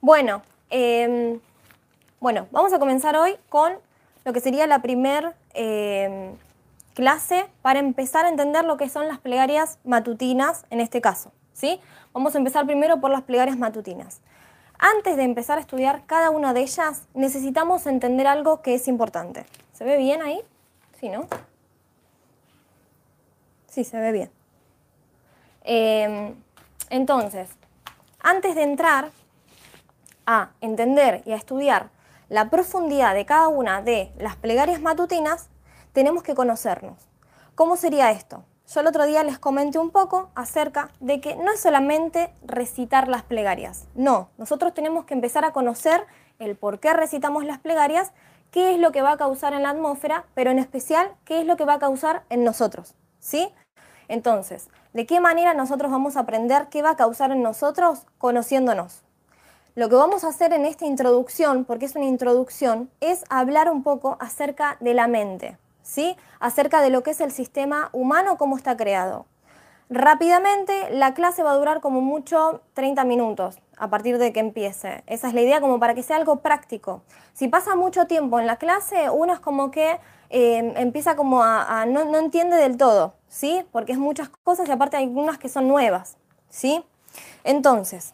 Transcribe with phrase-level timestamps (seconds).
[0.00, 1.40] Bueno, em,
[2.20, 3.72] bueno, vamos a comenzar hoy con
[4.24, 6.36] lo que sería la primer em,
[6.94, 11.32] clase para empezar a entender lo que son las plegarias matutinas en este caso.
[11.52, 11.80] ¿sí?
[12.12, 14.20] Vamos a empezar primero por las plegarias matutinas.
[14.78, 19.44] Antes de empezar a estudiar cada una de ellas, necesitamos entender algo que es importante.
[19.72, 20.40] ¿Se ve bien ahí?
[21.00, 21.26] Sí, ¿no?
[23.66, 24.30] Sí, se ve bien.
[25.64, 26.34] Em,
[26.90, 27.48] entonces,
[28.20, 29.10] antes de entrar
[30.30, 31.88] a entender y a estudiar
[32.28, 35.48] la profundidad de cada una de las plegarias matutinas,
[35.94, 37.08] tenemos que conocernos.
[37.54, 38.44] ¿Cómo sería esto?
[38.66, 43.08] Yo el otro día les comenté un poco acerca de que no es solamente recitar
[43.08, 46.04] las plegarias, no, nosotros tenemos que empezar a conocer
[46.38, 48.12] el por qué recitamos las plegarias,
[48.50, 51.46] qué es lo que va a causar en la atmósfera, pero en especial qué es
[51.46, 53.50] lo que va a causar en nosotros, ¿sí?
[54.08, 59.07] Entonces, ¿de qué manera nosotros vamos a aprender qué va a causar en nosotros conociéndonos?
[59.78, 63.84] Lo que vamos a hacer en esta introducción, porque es una introducción, es hablar un
[63.84, 65.56] poco acerca de la mente.
[65.84, 66.16] ¿sí?
[66.40, 69.26] acerca de lo que es el sistema humano, cómo está creado.
[69.88, 75.04] Rápidamente, la clase va a durar como mucho 30 minutos a partir de que empiece.
[75.06, 77.02] Esa es la idea como para que sea algo práctico.
[77.32, 81.86] Si pasa mucho tiempo en la clase, uno es como que eh, empieza como a,
[81.86, 83.64] no, no, entiende del todo, ¿sí?
[83.70, 86.16] Porque es muchas cosas y aparte hay algunas que son nuevas,
[86.50, 86.84] ¿sí?
[87.44, 88.12] Entonces,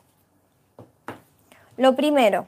[1.76, 2.46] lo primero,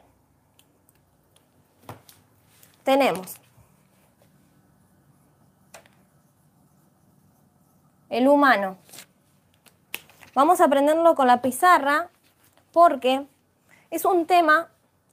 [2.84, 3.34] tenemos
[8.08, 8.76] el humano.
[10.34, 12.10] Vamos a aprenderlo con la pizarra
[12.72, 13.26] porque
[13.90, 14.68] es un tema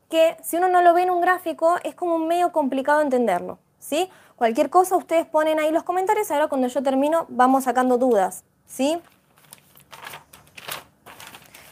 [0.09, 3.57] que si uno no lo ve en un gráfico es como medio complicado entenderlo.
[3.79, 4.09] ¿sí?
[4.35, 8.43] Cualquier cosa ustedes ponen ahí los comentarios, ahora cuando yo termino vamos sacando dudas.
[8.67, 9.01] ¿sí?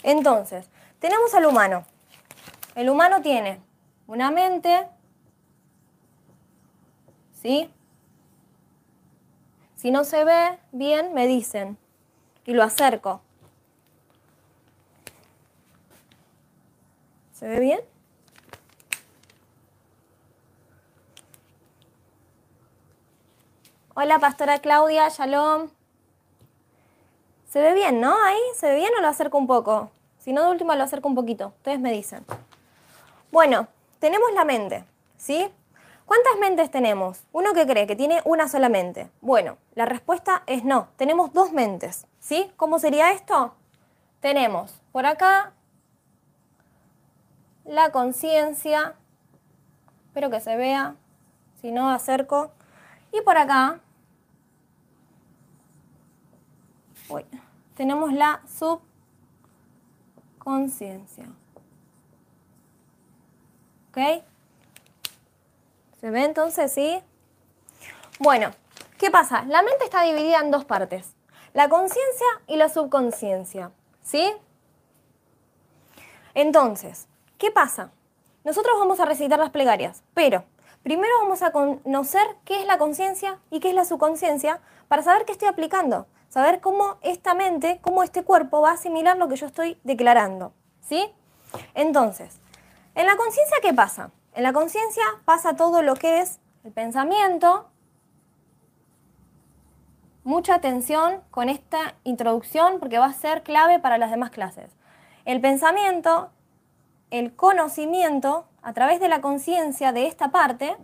[0.03, 0.67] Entonces,
[0.99, 1.85] tenemos al humano.
[2.75, 3.61] El humano tiene
[4.07, 4.87] una mente,
[7.33, 7.69] ¿sí?
[9.75, 11.77] Si no se ve bien, me dicen
[12.45, 13.21] y lo acerco.
[17.33, 17.81] ¿Se ve bien?
[23.95, 25.69] Hola, pastora Claudia, shalom.
[27.49, 28.15] ¿Se ve bien, no?
[28.23, 29.91] Ahí, ¿se ve bien o lo acerco un poco?
[30.19, 31.47] Si no, de última lo acerco un poquito.
[31.57, 32.23] Ustedes me dicen.
[33.31, 33.67] Bueno,
[33.99, 34.85] tenemos la mente,
[35.17, 35.49] ¿sí?
[36.05, 37.23] ¿Cuántas mentes tenemos?
[37.31, 39.09] Uno que cree que tiene una sola mente.
[39.21, 40.89] Bueno, la respuesta es no.
[40.97, 42.05] Tenemos dos mentes.
[42.19, 42.51] ¿Sí?
[42.57, 43.55] ¿Cómo sería esto?
[44.19, 45.53] Tenemos por acá
[47.63, 48.95] la conciencia.
[50.07, 50.95] Espero que se vea.
[51.61, 52.51] Si no, acerco.
[53.13, 53.79] Y por acá
[57.75, 58.41] tenemos la
[60.37, 61.25] subconsciencia.
[63.91, 64.23] ¿Ok?
[65.99, 67.01] ¿Se ve entonces, sí?
[68.19, 68.51] Bueno,
[68.97, 69.43] ¿qué pasa?
[69.43, 71.13] La mente está dividida en dos partes.
[71.53, 73.71] La conciencia y la subconsciencia.
[74.01, 74.33] ¿Sí?
[76.33, 77.07] Entonces,
[77.37, 77.91] ¿qué pasa?
[78.45, 80.45] Nosotros vamos a recitar las plegarias, pero
[80.83, 85.25] primero vamos a conocer qué es la conciencia y qué es la subconsciencia para saber
[85.25, 89.35] qué estoy aplicando, saber cómo esta mente, cómo este cuerpo va a asimilar lo que
[89.35, 90.53] yo estoy declarando.
[90.81, 91.13] ¿Sí?
[91.75, 92.40] Entonces,
[92.95, 94.11] en la conciencia, ¿qué pasa?
[94.33, 97.69] En la conciencia pasa todo lo que es el pensamiento.
[100.23, 104.71] Mucha atención con esta introducción porque va a ser clave para las demás clases.
[105.25, 106.29] El pensamiento,
[107.09, 110.77] el conocimiento, a través de la conciencia de esta parte,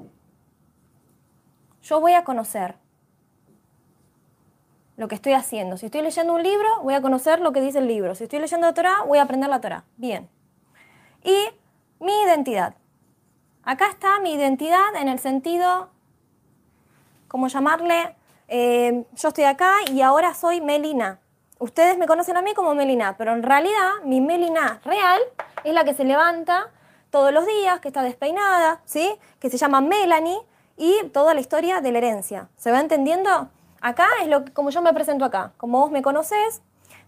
[1.84, 2.75] yo voy a conocer
[4.97, 5.78] lo que estoy haciendo.
[5.78, 8.16] Si estoy leyendo un libro, voy a conocer lo que dice el libro.
[8.16, 9.85] Si estoy leyendo la Torah, voy a aprender la Torah.
[9.96, 10.28] Bien.
[11.23, 11.35] Y
[12.00, 12.75] mi identidad.
[13.63, 15.90] Acá está mi identidad en el sentido,
[17.28, 18.16] como llamarle,
[18.47, 21.20] eh, yo estoy acá y ahora soy Melina.
[21.59, 25.20] Ustedes me conocen a mí como Melina, pero en realidad mi Melina real
[25.64, 26.70] es la que se levanta
[27.09, 29.17] todos los días, que está despeinada, ¿sí?
[29.40, 30.38] que se llama Melanie
[30.78, 32.49] y toda la historia de la herencia.
[32.58, 33.49] ¿Se va entendiendo?
[33.82, 35.53] Acá es lo como yo me presento acá.
[35.58, 36.61] Como vos me conoces,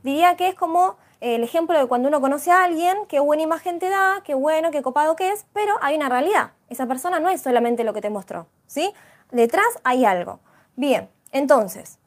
[0.03, 3.79] diría que es como el ejemplo de cuando uno conoce a alguien, qué buena imagen
[3.79, 6.51] te da, qué bueno, qué copado que es, pero hay una realidad.
[6.69, 8.93] Esa persona no es solamente lo que te mostró, ¿sí?
[9.31, 10.39] Detrás hay algo.
[10.75, 11.99] Bien, entonces,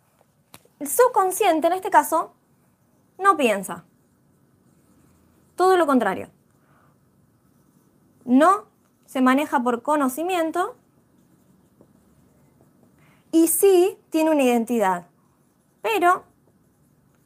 [0.81, 2.33] el subconsciente en este caso
[3.19, 3.85] no piensa.
[5.57, 6.31] Todo lo contrario.
[8.25, 8.65] No
[9.05, 10.77] se maneja por conocimiento
[13.31, 15.07] y sí tiene una identidad.
[15.83, 16.25] Pero,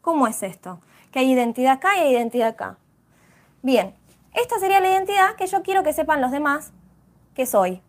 [0.00, 0.80] ¿cómo es esto?
[1.16, 2.76] Que hay identidad acá y hay identidad acá.
[3.62, 3.94] Bien,
[4.34, 6.74] Esta sería la identidad que yo quiero que sepan los demás
[7.34, 7.80] que soy.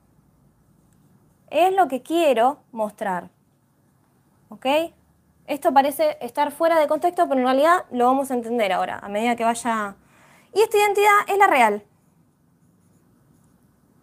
[1.50, 3.30] Es lo que quiero mostrar.
[4.48, 4.66] ¿Ok?
[5.46, 9.10] Esto parece estar fuera de contexto, pero en realidad lo vamos a entender ahora, a
[9.10, 9.98] medida que vaya...
[10.54, 11.84] Y esta identidad es la real.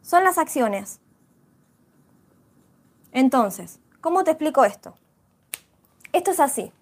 [0.03, 1.01] Son las acciones.
[3.11, 4.97] Entonces, ¿cómo te explico esto?
[6.13, 6.75] Esto es así.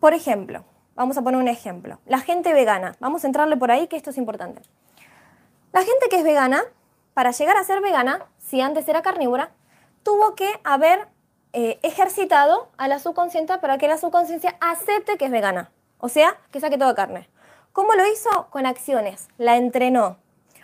[0.00, 0.64] Por ejemplo,
[0.94, 1.98] vamos a poner un ejemplo.
[2.06, 2.94] La gente vegana.
[3.00, 4.62] Vamos a entrarle por ahí que esto es importante.
[5.72, 6.62] La gente que es vegana,
[7.14, 9.50] para llegar a ser vegana, si antes era carnívora,
[10.02, 11.08] tuvo que haber
[11.52, 16.36] eh, ejercitado a la subconsciente para que la subconsciencia acepte que es vegana, o sea,
[16.52, 17.28] que saque toda carne.
[17.72, 18.48] ¿Cómo lo hizo?
[18.50, 20.18] Con acciones, la entrenó.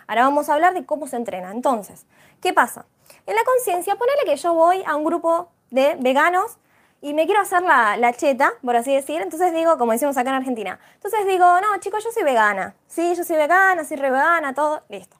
[0.07, 1.51] Ahora vamos a hablar de cómo se entrena.
[1.51, 2.05] Entonces,
[2.41, 2.85] ¿qué pasa?
[3.25, 6.57] En la conciencia, ponele que yo voy a un grupo de veganos
[7.05, 10.37] y me quiero hacer la, cheta, por así decir, entonces digo, como decimos acá en
[10.37, 14.55] Argentina, entonces digo, no, chicos, yo soy vegana, sí, yo soy vegana, soy re vegana,
[14.55, 15.15] todo, listo.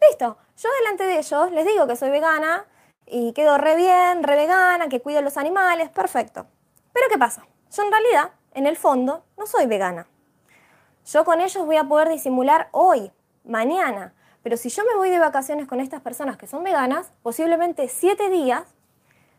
[0.00, 2.64] Listo, yo delante de ellos les digo que soy vegana,
[3.04, 6.46] y quedo re bien, re vegana, que cuido los animales, perfecto.
[6.94, 7.46] Pero ¿qué pasa?
[7.70, 10.06] Yo en realidad, en el fondo, no soy vegana.
[11.04, 13.12] Yo con ellos voy a poder disimular hoy,
[13.44, 17.88] mañana, pero si yo me voy de vacaciones con estas personas que son veganas, posiblemente
[17.88, 18.62] siete días,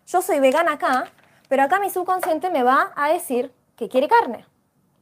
[0.05, 1.11] yo soy vegana acá,
[1.47, 4.45] pero acá mi subconsciente me va a decir que quiere carne.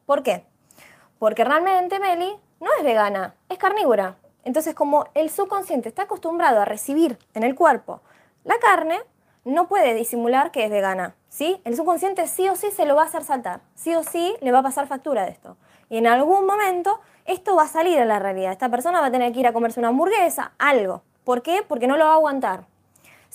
[0.05, 0.45] ¿Por qué?
[1.19, 4.17] Porque realmente Meli no es vegana, es carnívora.
[4.43, 8.01] Entonces, como el subconsciente está acostumbrado a recibir en el cuerpo
[8.45, 8.99] la carne
[9.43, 11.59] no puede disimular que es vegana, ¿sí?
[11.65, 14.51] El subconsciente sí o sí se lo va a hacer saltar, sí o sí le
[14.51, 15.57] va a pasar factura de esto.
[15.89, 18.51] Y en algún momento esto va a salir a la realidad.
[18.51, 21.01] Esta persona va a tener que ir a comerse una hamburguesa, algo.
[21.23, 21.63] ¿Por qué?
[21.67, 22.67] Porque no lo va a aguantar.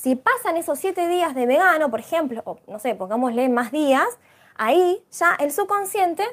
[0.01, 4.09] Si pasan esos siete días de vegano, por ejemplo, o no sé, pongámosle más días,
[4.55, 6.25] ahí ya el subconsciente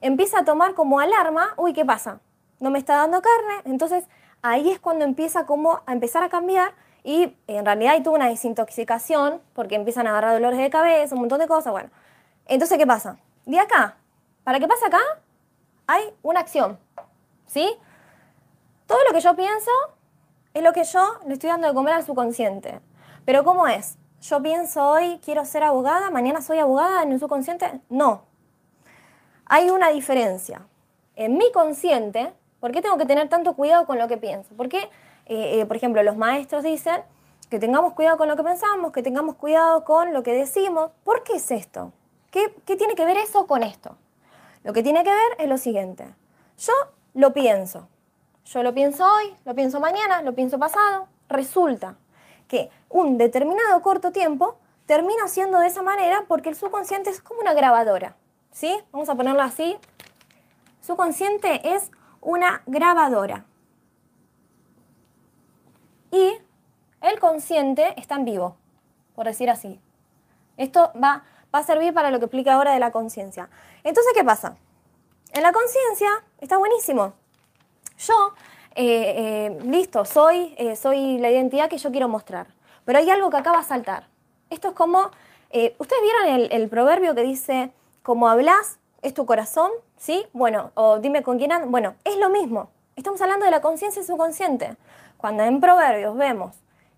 [0.00, 2.20] empieza a tomar como alarma, uy, ¿qué pasa?
[2.60, 3.62] No me está dando carne.
[3.64, 4.04] Entonces
[4.42, 8.28] ahí es cuando empieza como a empezar a cambiar y en realidad hay tuvo una
[8.28, 11.72] desintoxicación porque empiezan a agarrar dolores de cabeza, un montón de cosas.
[11.72, 11.90] Bueno,
[12.46, 13.18] entonces, ¿qué pasa?
[13.44, 13.96] De acá,
[14.44, 15.00] para que pase acá,
[15.88, 16.78] hay una acción.
[17.46, 17.76] ¿Sí?
[18.86, 19.72] Todo lo que yo pienso
[20.54, 22.80] es lo que yo le estoy dando de comer al subconsciente.
[23.26, 23.98] Pero ¿cómo es?
[24.22, 27.80] Yo pienso hoy quiero ser abogada, mañana soy abogada en el subconsciente.
[27.88, 28.22] No.
[29.44, 30.62] Hay una diferencia.
[31.16, 34.54] En mi consciente, ¿por qué tengo que tener tanto cuidado con lo que pienso?
[34.56, 34.78] Porque
[35.26, 37.02] eh, eh, por ejemplo, los maestros dicen
[37.50, 40.92] que tengamos cuidado con lo que pensamos, que tengamos cuidado con lo que decimos.
[41.02, 41.92] ¿Por qué es esto?
[42.30, 43.96] ¿Qué, ¿Qué tiene que ver eso con esto?
[44.62, 46.06] Lo que tiene que ver es lo siguiente.
[46.58, 46.72] Yo
[47.14, 47.88] lo pienso.
[48.44, 51.08] Yo lo pienso hoy, lo pienso mañana, lo pienso pasado.
[51.28, 51.96] Resulta
[52.48, 54.56] que un determinado corto tiempo
[54.86, 58.16] termina siendo de esa manera porque el subconsciente es como una grabadora.
[58.52, 58.78] ¿Sí?
[58.92, 59.76] Vamos a ponerlo así.
[60.80, 61.90] Subconsciente es
[62.20, 63.44] una grabadora
[66.10, 66.38] y
[67.02, 68.56] el consciente está en vivo,
[69.14, 69.80] por decir así.
[70.56, 73.50] Esto va, va a servir para lo que explica ahora de la conciencia.
[73.84, 74.56] Entonces, ¿qué pasa?
[75.32, 76.08] En la conciencia
[76.40, 77.12] está buenísimo.
[77.98, 78.32] Yo,
[78.76, 82.46] eh, eh, listo, soy, eh, soy la identidad que yo quiero mostrar.
[82.84, 84.06] Pero hay algo que acaba de saltar.
[84.50, 85.10] Esto es como,
[85.78, 89.70] ¿ustedes vieron el, el, proverbio que dice, como hablas, es tu corazón?
[89.96, 90.26] ¿Sí?
[90.32, 91.70] Bueno, o dime con quién andas.
[91.70, 92.70] Bueno, es lo mismo.
[92.94, 94.76] Estamos hablando de la conciencia subconsciente.
[95.16, 96.54] Cuando en Proverbios vemos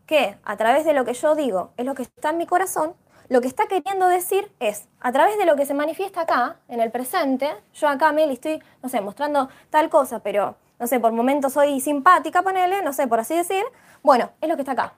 [0.06, 2.94] que a través de lo que yo digo es lo que está en mi corazón,
[3.28, 6.80] lo que está queriendo decir es, a través de lo que se manifiesta acá, en
[6.80, 11.12] el presente, yo acá, Meli, estoy, no sé, mostrando tal cosa, pero, no sé, por
[11.12, 13.64] momentos soy simpática, ponele, no sé, por así decir,
[14.02, 14.94] bueno, es lo que está acá.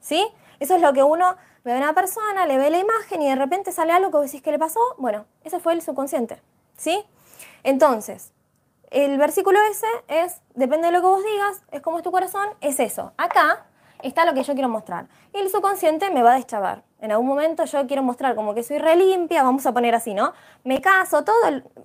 [0.00, 0.26] ¿Sí?
[0.60, 3.36] Eso es lo que uno ve a una persona, le ve la imagen y de
[3.36, 6.40] repente sale algo que decís que le pasó, bueno, ese fue el subconsciente.
[6.76, 7.04] ¿Sí?
[7.62, 8.32] Entonces,
[8.90, 12.48] el versículo ese es, depende de lo que vos digas, es como es tu corazón,
[12.60, 13.12] es eso.
[13.16, 13.66] Acá
[14.02, 15.08] está lo que yo quiero mostrar.
[15.32, 16.82] Y el subconsciente me va a deschavar.
[17.00, 20.14] En algún momento yo quiero mostrar como que soy re limpia, vamos a poner así,
[20.14, 20.32] ¿no?
[20.64, 21.34] Me caso, todo,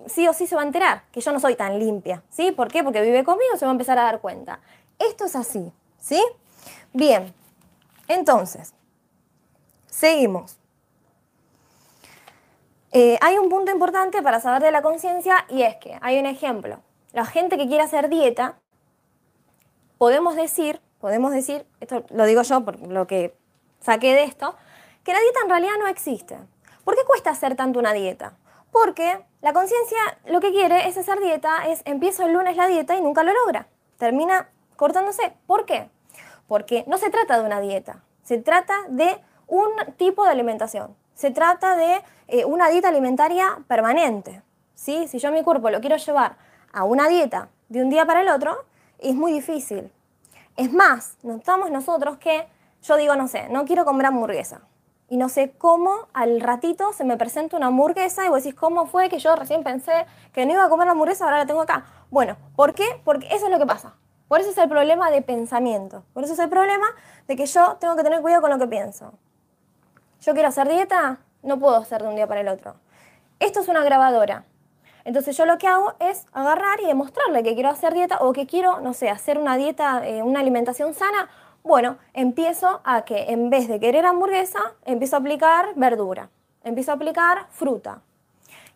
[0.06, 2.52] sí o sí se va a enterar que yo no soy tan limpia, ¿sí?
[2.52, 2.82] ¿Por qué?
[2.82, 4.60] Porque vive conmigo, se va a empezar a dar cuenta.
[4.98, 6.22] Esto es así, ¿sí?
[6.92, 7.32] Bien,
[8.08, 8.74] entonces,
[9.86, 10.58] seguimos.
[12.92, 16.26] Eh, hay un punto importante para saber de la conciencia y es que hay un
[16.26, 16.80] ejemplo
[17.14, 18.58] la gente que quiere hacer dieta,
[19.98, 23.36] podemos decir, podemos decir, esto lo digo yo por lo que
[23.78, 24.56] saqué de esto,
[25.04, 26.38] que la dieta en realidad no existe.
[26.82, 28.38] ¿Por qué cuesta hacer tanto una dieta?
[28.72, 32.96] Porque la conciencia lo que quiere es hacer dieta, es empiezo el lunes la dieta
[32.96, 33.66] y nunca lo logra.
[33.98, 35.34] Termina cortándose.
[35.46, 35.90] ¿Por qué?
[36.48, 40.96] Porque no se trata de una dieta, se trata de un tipo de alimentación.
[41.12, 44.40] Se trata de eh, una dieta alimentaria permanente.
[44.74, 45.06] ¿sí?
[45.08, 46.38] Si yo mi cuerpo lo quiero llevar
[46.72, 48.64] a una dieta de un día para el otro
[48.98, 49.90] es muy difícil.
[50.56, 52.46] Es más, notamos nosotros que
[52.82, 54.60] yo digo, no sé, no quiero comer hamburguesa.
[55.08, 58.86] Y no sé cómo al ratito se me presenta una hamburguesa y vos decís, ¿cómo
[58.86, 61.60] fue que yo recién pensé que no iba a comer la hamburguesa, ahora la tengo
[61.60, 61.84] acá?
[62.10, 62.84] Bueno, ¿por qué?
[63.04, 63.94] Porque eso es lo que pasa.
[64.28, 66.04] Por eso es el problema de pensamiento.
[66.14, 66.86] Por eso es el problema
[67.26, 69.12] de que yo tengo que tener cuidado con lo que pienso.
[70.20, 72.76] Yo quiero hacer dieta, no puedo hacer de un día para el otro.
[73.40, 74.44] Esto es una grabadora.
[75.04, 78.46] Entonces yo lo que hago es agarrar y demostrarle que quiero hacer dieta o que
[78.46, 81.28] quiero, no sé, hacer una dieta, eh, una alimentación sana.
[81.62, 86.30] Bueno, empiezo a que en vez de querer hamburguesa, empiezo a aplicar verdura,
[86.62, 88.00] empiezo a aplicar fruta.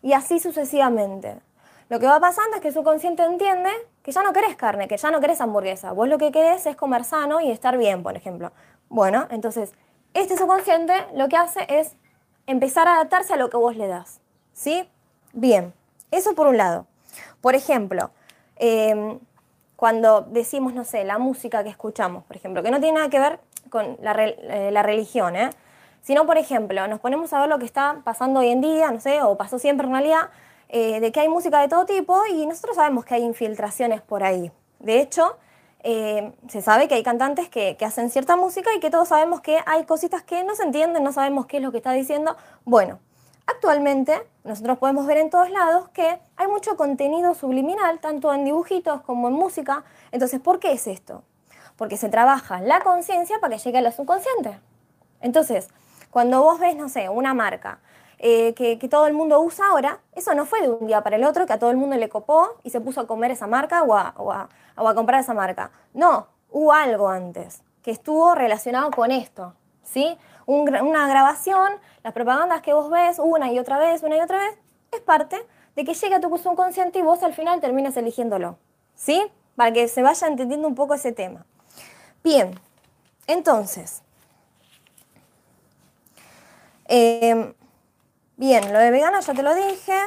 [0.01, 1.39] Y así sucesivamente.
[1.89, 3.71] Lo que va pasando es que su consciente entiende
[4.03, 5.91] que ya no querés carne, que ya no querés hamburguesa.
[5.91, 8.51] Vos lo que querés es comer sano y estar bien, por ejemplo.
[8.89, 9.73] Bueno, entonces,
[10.13, 11.95] este subconsciente lo que hace es
[12.45, 14.21] empezar a adaptarse a lo que vos le das.
[14.53, 14.87] ¿Sí?
[15.33, 15.73] Bien.
[16.11, 16.87] Eso por un lado.
[17.41, 18.11] Por ejemplo,
[18.57, 19.19] em,
[19.75, 23.19] cuando decimos, no sé, la música que escuchamos, por ejemplo, que no tiene nada que
[23.19, 23.39] ver
[23.69, 25.51] con la, eh, religión, ¿eh?
[26.01, 28.99] sino, por ejemplo, nos ponemos a ver lo que está pasando hoy en día, no
[28.99, 30.29] sé, o pasó siempre en realidad,
[30.69, 34.23] eh, de que hay música de todo tipo y nosotros sabemos que hay infiltraciones por
[34.23, 34.51] ahí.
[34.79, 35.37] De hecho,
[35.83, 39.41] eh, se sabe que hay cantantes que, que, hacen cierta música y que todos sabemos
[39.41, 42.35] que hay cositas que no se entienden, no sabemos qué es lo que está diciendo.
[42.65, 42.99] Bueno,
[43.49, 49.01] Actualmente nosotros podemos ver en todos lados que hay mucho contenido subliminal, tanto en dibujitos
[49.01, 49.83] como en música.
[50.11, 51.23] Entonces, ¿por qué es esto?
[51.75, 54.59] Porque se trabaja la conciencia para que llegue a lo subconsciente.
[55.19, 55.69] Entonces,
[56.11, 57.79] cuando vos ves, no sé, una marca
[58.19, 61.23] eh, que, todo el mundo usa ahora, eso no fue de un día para el
[61.23, 63.81] otro que a todo el mundo le copó y se puso a comer esa marca
[63.81, 65.71] o a, o a comprar esa marca.
[65.93, 70.17] No, hubo algo antes que estuvo relacionado con esto, ¿sí?
[70.49, 74.57] Una grabación, las propagandas que vos ves una y otra vez, una y otra vez,
[74.91, 78.57] es parte de que llegue a tu subconsciente y vos al final termines eligiéndolo.
[78.95, 79.31] ¿Sí?
[79.55, 81.45] Para que se vaya entendiendo un poco ese tema.
[82.23, 82.59] Bien,
[83.27, 84.01] entonces.
[86.85, 87.53] Em,
[88.35, 89.97] bien, lo de vegana ya te lo dije.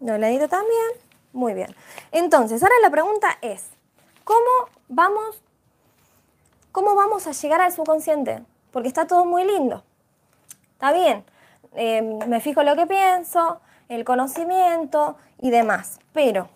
[0.00, 1.04] Lo leído también.
[1.32, 1.74] Muy bien.
[2.12, 3.66] Entonces, ahora la pregunta es,
[4.22, 5.42] ¿cómo vamos
[6.74, 8.42] ¿cómo vamos a llegar al subconsciente?
[8.72, 9.84] Porque está todo muy lindo.
[10.72, 11.24] Está bien,
[11.76, 16.00] eh, me fijo lo que pienso, el conocimiento y demás.
[16.12, 16.48] Pero,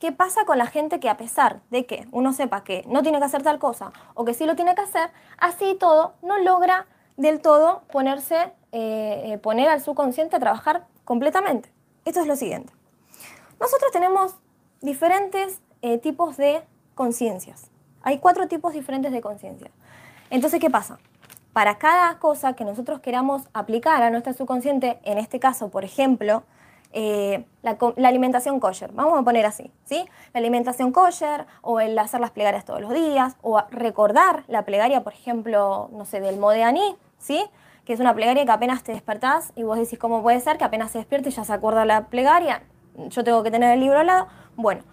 [0.00, 3.18] ¿qué pasa con la gente que a pesar de que uno sepa que no tiene
[3.18, 6.86] que hacer tal cosa o que sí lo tiene que hacer, así todo no logra
[7.18, 11.70] del todo ponerse, eh, eh, poner al subconsciente a trabajar completamente?
[12.06, 12.72] Esto es lo siguiente.
[13.60, 14.36] Nosotros tenemos
[14.80, 15.60] diferentes
[16.02, 16.62] tipos de
[16.94, 17.70] conciencias.
[18.06, 19.68] Hay cuatro tipos diferentes de conciencia.
[20.30, 21.00] Entonces, ¿qué pasa?
[21.52, 26.44] Para cada cosa que nosotros queramos aplicar a nuestra subconsciente, en este caso, por ejemplo,
[26.92, 27.76] eh, la,
[28.08, 30.04] alimentación kosher, vamos a poner así, ¿sí?
[30.32, 35.02] La alimentación kosher, o el hacer las plegarias todos los días, o recordar la plegaria,
[35.02, 37.44] por ejemplo, no sé, del Modeaní, ¿sí?
[37.84, 40.64] Que es una plegaria que apenas te despertás y vos decís, ¿cómo puede ser que
[40.64, 42.62] apenas se despierte y ya se acuerda la plegaria?
[43.08, 44.28] Yo tengo que tener el libro al lado.
[44.54, 44.84] Bueno,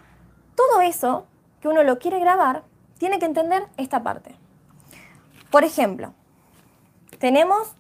[0.56, 1.28] todo eso
[1.62, 2.64] que uno lo quiere grabar,
[3.04, 4.34] tiene que entender esta parte.
[5.52, 6.14] Por ejemplo,
[7.20, 7.76] tenemos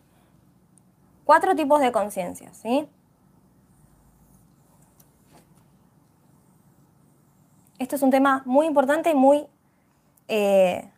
[1.23, 2.89] cuatro tipos de conciencia, ¿sí?
[7.79, 9.47] Esto es un tema muy importante y muy,
[10.27, 10.91] eh,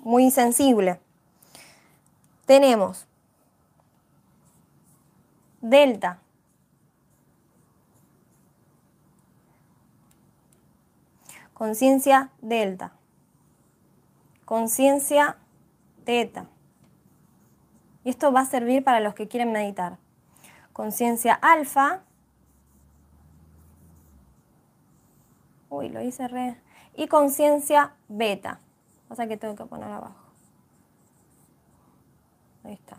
[0.00, 0.98] muy sensible.
[2.44, 3.06] Tenemos
[5.60, 6.18] delta,
[11.54, 12.97] conciencia delta
[14.48, 15.36] conciencia
[16.04, 16.46] teta.
[18.02, 19.98] Y esto va a servir para los que quieren meditar.
[20.72, 22.00] Conciencia alfa.
[25.68, 26.58] Uy, lo hice re.
[26.96, 28.58] Y conciencia beta.
[29.10, 30.16] O sea que tengo que poner abajo.
[32.64, 32.96] Ahí está.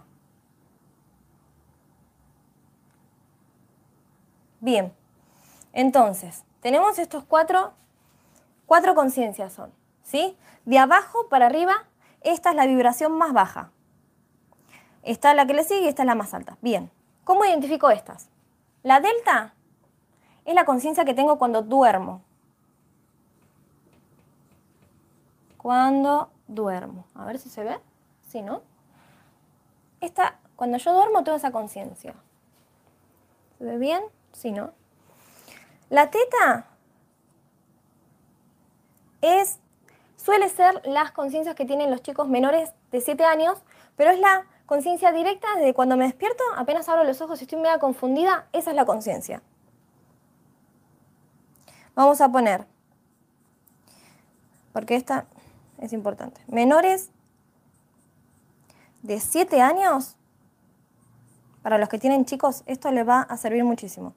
[4.59, 4.93] Bien.
[5.73, 7.73] Entonces, tenemos estos cuatro,
[8.67, 9.78] cuatro conciencias son.
[10.09, 10.35] ¿Sí?
[10.65, 11.85] De abajo para arriba,
[12.21, 13.71] esta es la vibración más baja.
[15.03, 16.57] Esta es la que le sigue y esta es la más alta.
[16.61, 16.91] Bien,
[17.23, 18.27] ¿cómo identifico estas?
[18.81, 19.53] La delta
[20.45, 22.23] es la conciencia que tengo cuando duermo.
[25.57, 27.05] Cuando duermo.
[27.13, 27.79] A ver si se ve.
[28.27, 28.63] Sí, ¿no?
[30.01, 32.15] Esta, cuando yo duermo tengo esa conciencia.
[33.57, 34.01] ¿Se ve bien?
[34.33, 34.71] Sí, ¿no?
[35.89, 36.65] La teta
[39.21, 39.59] es
[40.19, 43.63] suele ser las conciencias que tienen los chicos menores de 7 años,
[43.95, 47.59] pero es la conciencia directa desde cuando me despierto, apenas abro los ojos y estoy
[47.59, 49.41] media confundida, esa es la conciencia.
[51.95, 52.65] vamos a poner,
[54.71, 55.25] porque esta
[55.79, 57.11] es importante, menores
[59.01, 60.15] de 7 años,
[61.61, 64.13] para los que tienen chicos, esto les va a servir muchísimo.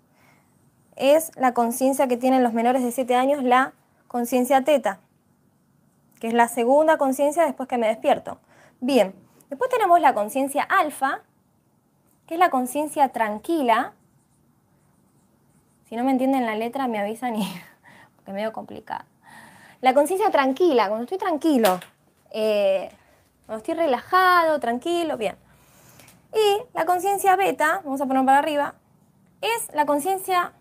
[0.94, 3.72] Es la conciencia que tienen los menores de 7 años, la
[4.06, 5.00] conciencia teta,
[6.22, 8.38] que es la segunda conciencia después que me despierto.
[8.78, 9.12] Bien,
[9.50, 11.22] después tenemos la conciencia alfa,
[12.28, 13.94] que es la conciencia tranquila.
[15.88, 17.42] Si no me entienden la letra, me avisan y
[18.14, 19.04] porque es medio complicado.
[19.80, 21.80] La conciencia tranquila, cuando estoy tranquilo,
[22.30, 22.88] eh,
[23.46, 25.34] cuando estoy relajado, tranquilo, bien.
[26.32, 28.74] Y la conciencia beta, vamos a poner para arriba,
[29.40, 30.52] es la conciencia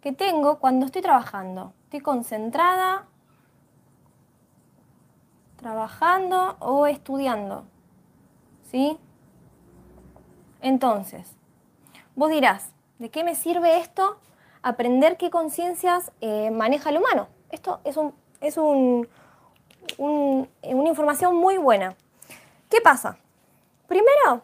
[0.00, 1.74] que tengo cuando estoy trabajando.
[1.84, 3.04] Estoy concentrada,
[5.60, 7.64] trabajando o estudiando.
[8.70, 8.98] ¿Sí?
[10.62, 11.36] Entonces,
[12.14, 14.18] vos dirás, ¿de qué me sirve esto?
[14.62, 17.28] Aprender qué conciencias eh, maneja el humano.
[17.50, 19.08] Esto es, un, es un,
[19.98, 21.94] una información muy buena.
[22.68, 23.18] ¿Qué pasa?
[23.86, 24.42] Primero,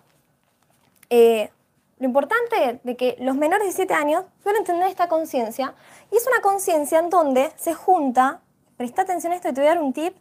[1.10, 1.50] eh,
[1.98, 5.74] lo importante de que los menores de 7 años suelen tener esta conciencia
[6.10, 8.40] y es una conciencia en donde se junta,
[8.76, 10.16] presta atención a esto te voy a dar un tip,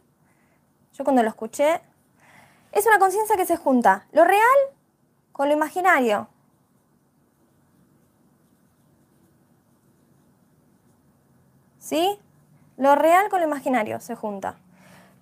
[0.96, 1.80] yo cuando lo escuché,
[2.72, 4.42] es una conciencia que se junta lo real
[5.32, 6.28] con lo imaginario.
[11.78, 12.18] ¿Sí?
[12.76, 14.56] Lo real con lo imaginario se junta.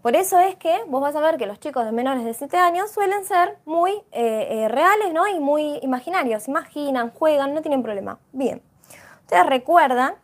[0.03, 2.57] Por eso es que vos vas a ver que los chicos de menores de 7
[2.59, 5.27] años suelen ser muy eh, eh, reales ¿no?
[5.27, 6.47] y muy imaginarios.
[6.47, 8.19] Imaginan, juegan, no tienen problema.
[8.33, 8.63] Bien.
[9.23, 10.15] Ustedes recuerdan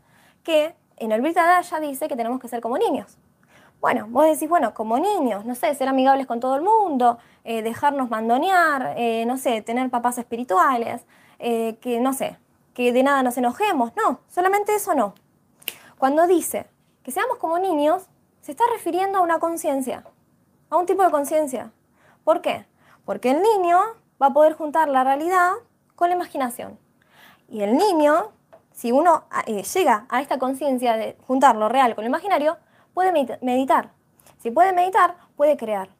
[0.44, 3.19] que en el Brita ya dice que tenemos que ser como niños.
[3.80, 7.62] Bueno, vos decís, bueno, como niños, no sé, ser amigables con todo el mundo, eh,
[7.62, 8.94] dejarnos mandonear,
[9.26, 11.06] no sé, tener papás espirituales,
[11.38, 12.36] que no sé,
[12.74, 13.92] que de nada nos enojemos.
[13.96, 15.14] No, solamente eso no.
[15.98, 16.66] Cuando dice
[17.02, 18.06] que seamos como niños,
[18.42, 20.04] se está refiriendo a una conciencia,
[20.68, 21.72] a un tipo de conciencia.
[22.24, 22.66] ¿Por qué?
[23.04, 23.78] Porque el niño
[24.20, 25.52] va a poder juntar la realidad
[25.96, 26.78] con la imaginación.
[27.48, 28.32] Y el niño,
[28.72, 32.58] si uno eh, llega a esta conciencia de juntar lo real con lo imaginario,
[32.94, 33.92] puede meditar.
[34.38, 35.90] Si puede meditar, puede crear.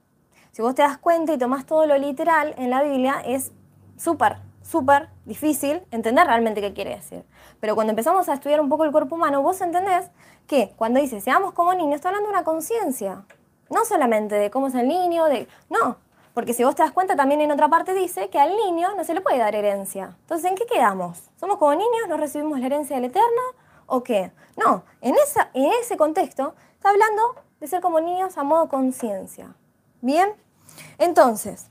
[0.52, 3.52] Si vos te das cuenta y tomás todo lo literal en la Biblia, es
[3.96, 7.24] súper, súper difícil entender realmente qué quiere decir.
[7.60, 10.10] Pero cuando empezamos a estudiar un poco el cuerpo humano, vos entendés
[10.46, 13.24] que cuando dice seamos como niños, está hablando de una conciencia.
[13.68, 15.46] No solamente de cómo es el niño, de.
[15.68, 15.98] No.
[16.34, 19.04] Porque si vos te das cuenta, también en otra parte dice que al niño no
[19.04, 20.16] se le puede dar herencia.
[20.20, 21.30] Entonces, ¿en qué quedamos?
[21.36, 22.08] ¿Somos como niños?
[22.08, 23.42] ¿No recibimos la herencia del Eterno?
[23.86, 24.32] ¿O qué?
[24.56, 29.54] No, en, esa, en ese contexto está hablando de ser como niños a modo conciencia.
[30.00, 30.32] ¿Bien?
[30.96, 31.66] Entonces,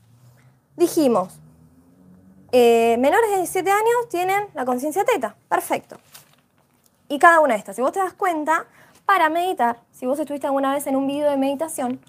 [0.76, 1.40] dijimos,
[2.52, 5.34] eh, menores de 17 años tienen la conciencia teta.
[5.48, 5.98] Perfecto
[7.10, 7.76] y cada una de estas.
[7.76, 8.66] Si vos te das cuenta,
[9.04, 12.00] para meditar, si vos estuviste alguna vez en un video de meditación,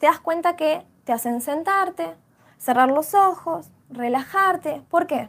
[0.00, 2.16] te das cuenta que te hacen sentarte,
[2.56, 4.82] cerrar los ojos, relajarte.
[4.88, 5.28] ¿Por qué?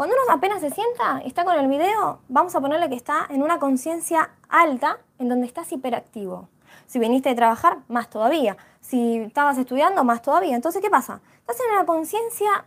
[0.00, 3.42] Cuando uno apenas se sienta, está con el video, vamos a ponerle que está en
[3.42, 6.48] una conciencia alta, en donde estás hiperactivo.
[6.86, 8.56] Si viniste de trabajar, más todavía.
[8.80, 10.56] Si estabas estudiando, más todavía.
[10.56, 11.20] Entonces, ¿qué pasa?
[11.40, 12.64] Estás en una conciencia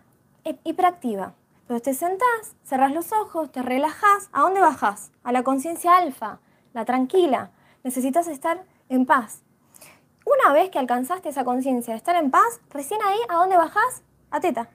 [0.63, 1.33] hiperactiva.
[1.61, 4.29] Entonces te sentás, cerrás los ojos, te relajás.
[4.31, 5.11] ¿A dónde bajás?
[5.23, 6.37] A la conciencia alfa,
[6.73, 7.49] la tranquila.
[7.83, 9.41] Necesitas estar en paz.
[10.23, 14.03] Una vez que alcanzaste esa conciencia de estar en paz, recién ahí, ¿a dónde bajás?
[14.29, 14.69] A teta.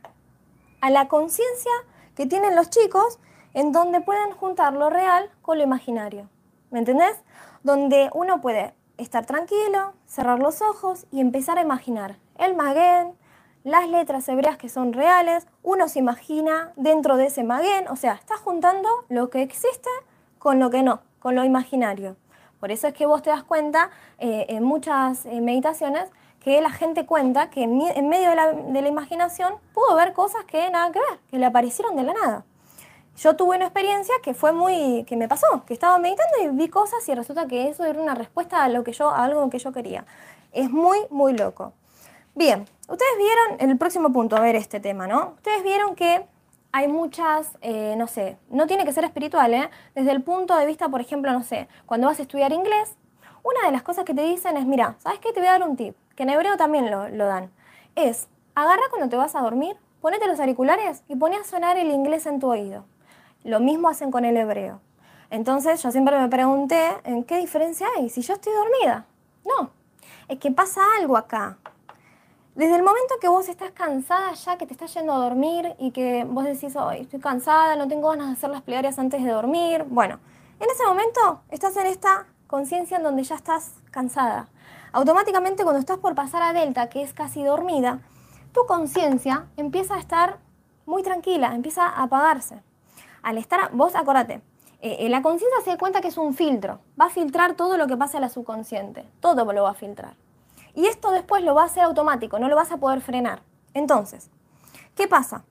[0.81, 1.71] A la conciencia
[2.19, 3.21] que tienen los chicos
[3.55, 6.29] en donde pueden juntar lo real con lo imaginario.
[6.73, 7.15] ¿Me entendés?
[7.63, 13.17] Donde uno puede estar tranquilo, cerrar los ojos y empezar a imaginar el maguen,
[13.63, 18.15] las letras hebreas que son reales, uno se imagina dentro de ese maguen, o sea,
[18.15, 19.89] está juntando lo que existe
[20.41, 22.17] con lo que no, con lo imaginario.
[22.59, 26.11] Por eso es que vos te das cuenta eh, en muchas eh, meditaciones
[26.49, 30.47] que la gente cuenta que en, medio de la, de la, imaginación pudo ver cosas
[30.47, 32.45] que nada que ver, que le aparecieron de la nada.
[33.19, 36.69] Yo tuve una experiencia que fue muy, que me pasó, que estaba meditando y vi
[36.69, 39.59] cosas y resulta que eso era una respuesta a lo que yo, a algo que
[39.59, 40.07] yo quería.
[40.53, 41.75] Es muy, muy loco.
[42.35, 45.35] Bien, ustedes vieron, en el próximo punto, a ver este tema, ¿no?
[45.37, 46.25] Ustedes vieron que
[46.73, 49.69] hay muchas, eh, no sé, no tiene que ser espiritual, ¿eh?
[49.95, 52.97] Desde el punto de vista, por ejemplo, no sé, cuando vas a estudiar inglés,
[53.43, 55.31] una de las cosas que te dicen es, mira, ¿sabes qué?
[55.33, 57.53] Te voy a dar un tip, que en hebreo también lo, lo dan.
[57.95, 58.27] Es,
[58.57, 62.27] agarra cuando te vas a dormir, ponete los auriculares y pone a sonar el inglés
[62.27, 62.87] en tu oído.
[63.45, 64.81] Lo mismo hacen con el hebreo.
[65.31, 68.11] Entonces yo siempre me pregunté, ¿en qué diferencia hay?
[68.11, 69.07] Si yo estoy dormida.
[69.47, 69.71] No,
[70.27, 71.59] es que pasa algo acá.
[72.57, 75.93] Desde el momento que vos estás cansada ya, que te estás yendo a dormir y
[75.93, 79.31] que vos decís, hoy estoy cansada, no tengo ganas de hacer las plegarias antes de
[79.31, 80.19] dormir, bueno,
[80.59, 84.49] en ese momento estás en esta conciencia en donde ya estás cansada.
[84.93, 88.01] Automáticamente cuando estás por pasar a delta, que es casi dormida,
[88.53, 90.39] tu conciencia empieza a estar
[90.87, 92.63] muy tranquila, empieza a apagarse.
[93.23, 94.43] Al estar, vos acordate,
[94.81, 97.77] eh, eh, la conciencia se da cuenta que es un filtro, va a filtrar todo
[97.77, 100.15] lo que pasa a la subconsciente, todo lo va a filtrar.
[100.75, 103.43] Y esto después lo va a hacer automático, no lo vas a poder frenar.
[103.75, 104.31] Entonces,
[104.95, 105.45] ¿qué pasa?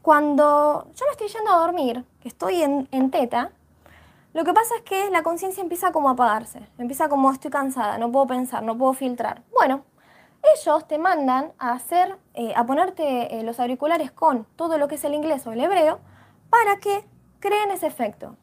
[0.00, 3.52] Cuando yo me estoy yendo a dormir, que estoy en, en teta,
[4.34, 7.98] lo que pasa es que la conciencia empieza como a apagarse, empieza como estoy cansada,
[7.98, 9.42] no puedo pensar, no puedo filtrar.
[9.52, 9.84] Bueno,
[10.54, 14.94] ellos te mandan a hacer, eh, a ponerte eh, los auriculares con todo lo que
[14.94, 16.00] es el inglés o el hebreo
[16.48, 17.04] para que
[17.40, 18.36] creen ese efecto.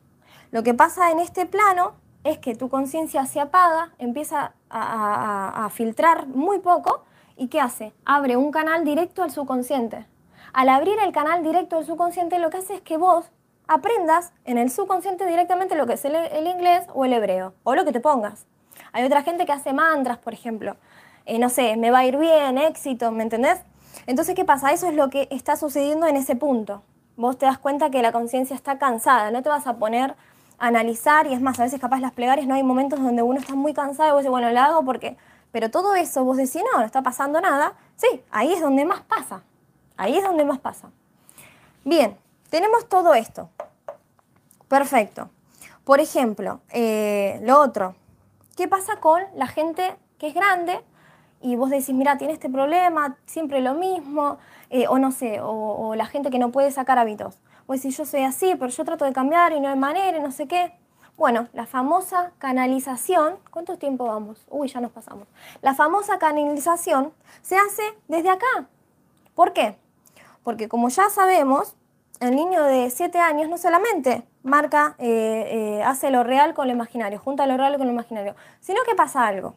[0.52, 5.70] Lo que pasa en este plano es que tu conciencia se apaga, empieza a, a,
[5.70, 7.04] filtrar muy poco
[7.36, 7.94] y ¿qué hace?
[8.06, 10.06] Abre un canal directo al subconsciente.
[10.54, 13.32] Al abrir el canal directo al subconsciente lo que hace es que vos
[13.70, 17.86] aprendas en el subconsciente directamente lo que es el, inglés o el hebreo, o lo
[17.86, 18.48] que te pongas.
[18.92, 20.76] Hay otra gente que hace mantras, por ejemplo.
[21.28, 23.60] Eh, no sé, me va a ir bien, éxito, ¿me entendés?
[24.08, 24.72] Entonces, ¿qué pasa?
[24.74, 26.82] Eso es lo que está sucediendo en ese punto.
[27.16, 30.16] Vos te das cuenta que la conciencia está cansada, no te vas a poner
[30.58, 33.40] a analizar, y es más, a veces capaz las plegarias no hay momentos donde uno
[33.40, 35.16] está muy cansado y vos decís, bueno, lo hago porque...
[35.52, 37.74] Pero todo eso, vos decís, no, no está pasando nada.
[37.96, 39.42] Sí, ahí es donde más pasa.
[39.98, 40.92] Ahí es donde más pasa.
[41.84, 42.16] Bien,
[42.50, 43.50] tenemos todo esto.
[44.70, 45.30] Perfecto.
[45.84, 47.96] Por ejemplo, eh, lo otro,
[48.56, 50.80] ¿qué pasa con la gente que es grande
[51.42, 54.38] y vos decís, mira, tiene este problema, siempre lo mismo,
[54.70, 57.40] eh, o no sé, o, la gente que no puede sacar hábitos.
[57.66, 60.22] O decís, yo soy así, pero yo trato de cambiar y no hay manera y
[60.22, 60.74] no sé qué.
[61.18, 64.46] Bueno, la famosa canalización, ¿cuánto tiempo vamos?
[64.50, 65.28] Uy, ya nos pasamos.
[65.62, 68.68] La famosa canalización se hace desde acá.
[69.34, 69.78] ¿Por qué?
[70.44, 71.76] Porque como ya sabemos,
[72.20, 76.74] el niño de 7 años no solamente marca, eh, eh, hace lo real con lo
[76.74, 79.56] imaginario, junta lo real con lo imaginario, sino que pasa algo.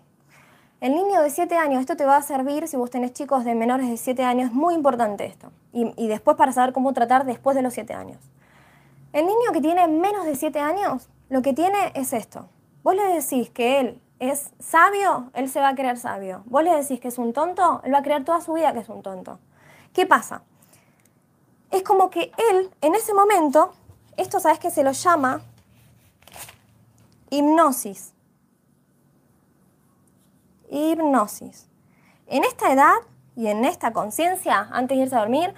[0.81, 3.55] El niño de 7 años, esto te va a servir si vos tenés chicos de
[3.55, 5.53] menores de 7 años, es muy importante esto.
[5.73, 8.18] Y, y después para saber cómo tratar después de los 7 años.
[9.12, 12.49] El niño que tiene menos de 7 años, lo que tiene es esto.
[12.83, 16.42] Vos le decís que él es sabio, él se va a creer sabio.
[16.47, 18.81] Vos le decís que es un tonto, él va a creer toda su vida que
[18.81, 19.38] es un tonto.
[19.92, 20.42] ¿Qué pasa?
[21.73, 23.73] es como que él, en ese momento,
[24.16, 25.42] esto sabes que se lo llama
[27.31, 28.12] hipnosis.
[30.70, 31.68] Hipnosis.
[32.27, 32.94] En esta edad
[33.37, 35.55] y en esta conciencia, antes de irse a dormir,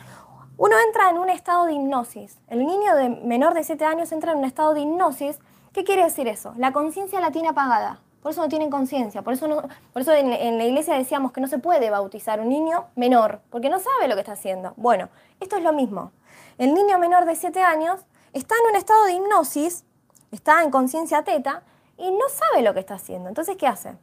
[0.57, 2.39] uno entra en un estado de hipnosis.
[2.49, 5.39] El niño de menor de 7 años entra en un estado de hipnosis.
[5.73, 6.55] ¿Qué quiere decir eso?
[6.57, 8.01] La conciencia la tiene apagada.
[8.23, 9.23] Por eso no tienen conciencia.
[9.23, 9.49] Por eso,
[9.93, 13.41] por eso en, en, la iglesia decíamos que no se puede bautizar un niño menor,
[13.51, 14.75] porque no sabe lo que está haciendo.
[14.77, 15.09] Bueno,
[15.41, 16.13] esto es lo mismo.
[16.57, 18.01] El niño menor de 7 años
[18.35, 19.85] está en un estado de hipnosis,
[20.31, 21.63] está en conciencia teta
[21.97, 23.29] y no sabe lo que está haciendo.
[23.29, 23.97] Entonces, ¿qué hace?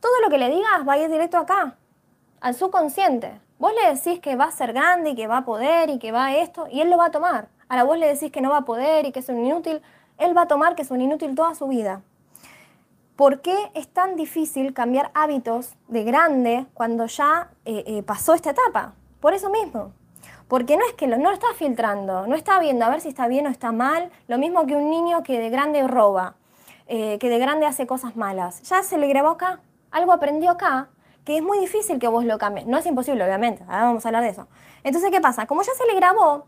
[0.00, 1.76] Todo lo que le digas va a ir directo acá,
[2.40, 3.40] al subconsciente.
[3.58, 6.12] Vos le decís que va a ser grande y que va a poder y que
[6.12, 7.48] va a esto, y él lo va a tomar.
[7.68, 9.80] Ahora vos le decís que no va a poder y que es un inútil,
[10.18, 12.02] él va a tomar que es un inútil toda su vida.
[13.14, 18.50] ¿Por qué es tan difícil cambiar hábitos de grande cuando ya eh, eh, pasó esta
[18.50, 18.92] etapa?
[19.20, 19.92] Por eso mismo.
[20.48, 23.08] Porque no es que lo, no lo está filtrando, no está viendo a ver si
[23.08, 26.36] está bien o está mal, lo mismo que un niño que de grande roba,
[26.86, 28.62] eh, que de grande hace cosas malas.
[28.62, 30.88] Ya se le grabó acá, algo aprendió acá,
[31.24, 32.66] que es muy difícil que vos lo cambies.
[32.66, 34.46] No es imposible, obviamente, ahora vamos a hablar de eso.
[34.84, 35.46] Entonces, ¿qué pasa?
[35.46, 36.46] Como ya se le grabó,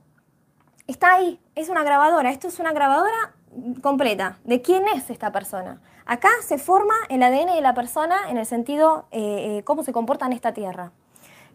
[0.87, 3.34] está ahí, es una grabadora, esto es una grabadora
[3.82, 5.80] completa de quién es esta persona.
[6.06, 9.92] Acá se forma el ADN de la persona en el sentido eh, eh, cómo se
[9.92, 10.92] comporta en esta tierra.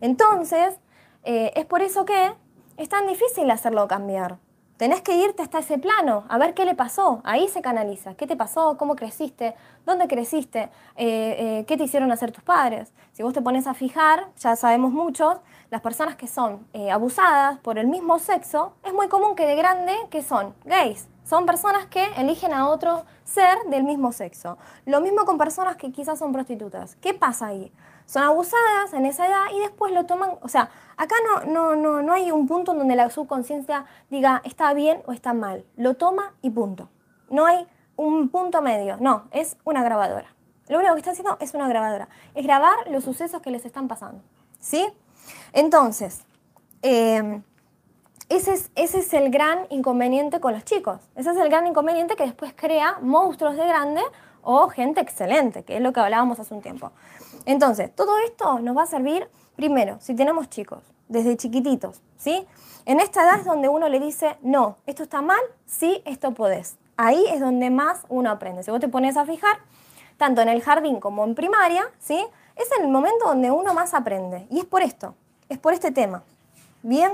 [0.01, 0.75] Entonces,
[1.23, 2.33] eh, es por eso que
[2.77, 4.37] es tan difícil hacerlo cambiar.
[4.77, 7.21] Tenés que irte hasta ese plano, a ver qué le pasó.
[7.23, 8.15] Ahí se canaliza.
[8.15, 8.75] ¿Qué te pasó?
[8.77, 9.55] ¿Cómo creciste?
[9.85, 10.69] ¿Dónde creciste?
[10.97, 12.91] ¿Qué te hicieron hacer tus padres?
[13.13, 15.37] Si vos te pones a fijar, ya sabemos muchos,
[15.69, 19.93] las personas que son abusadas por el mismo sexo, es muy común que de grande,
[20.09, 24.57] que son gays, son personas que eligen a otro ser del mismo sexo.
[24.85, 26.95] Lo mismo con personas que quizás son prostitutas.
[26.95, 27.71] ¿Qué pasa ahí?
[28.05, 32.01] Son abusadas en esa edad y después lo toman, o sea, acá no, no, no,
[32.01, 35.65] no hay un punto en donde la subconsciencia diga está bien o está mal.
[35.75, 36.89] Lo toma y punto.
[37.29, 40.33] No hay un punto medio, no, es una grabadora.
[40.67, 42.07] Lo único que está haciendo es una grabadora.
[42.35, 44.23] Es grabar los sucesos que les están pasando.
[44.59, 44.87] ¿Sí?
[45.51, 46.25] Entonces,
[46.81, 47.41] eh,
[48.29, 50.99] ese es, el gran inconveniente con los chicos.
[51.15, 54.01] Ese es el gran inconveniente que después crea monstruos de grande
[54.41, 56.91] o gente excelente, que es lo que hablábamos hace un tiempo.
[57.45, 62.45] Entonces, todo esto nos va a servir, primero, si tenemos chicos, desde chiquititos, ¿sí?
[62.85, 66.77] En esta edad es donde uno le dice, no, esto está mal, sí, esto podés.
[66.97, 68.63] Ahí es donde más uno aprende.
[68.63, 69.57] Si vos te pones a fijar,
[70.17, 72.25] tanto en el jardín como en primaria, ¿sí?
[72.55, 74.47] Es el momento donde uno más aprende.
[74.49, 75.15] Y es por esto,
[75.49, 76.23] es por este tema.
[76.81, 77.13] ¿Bien?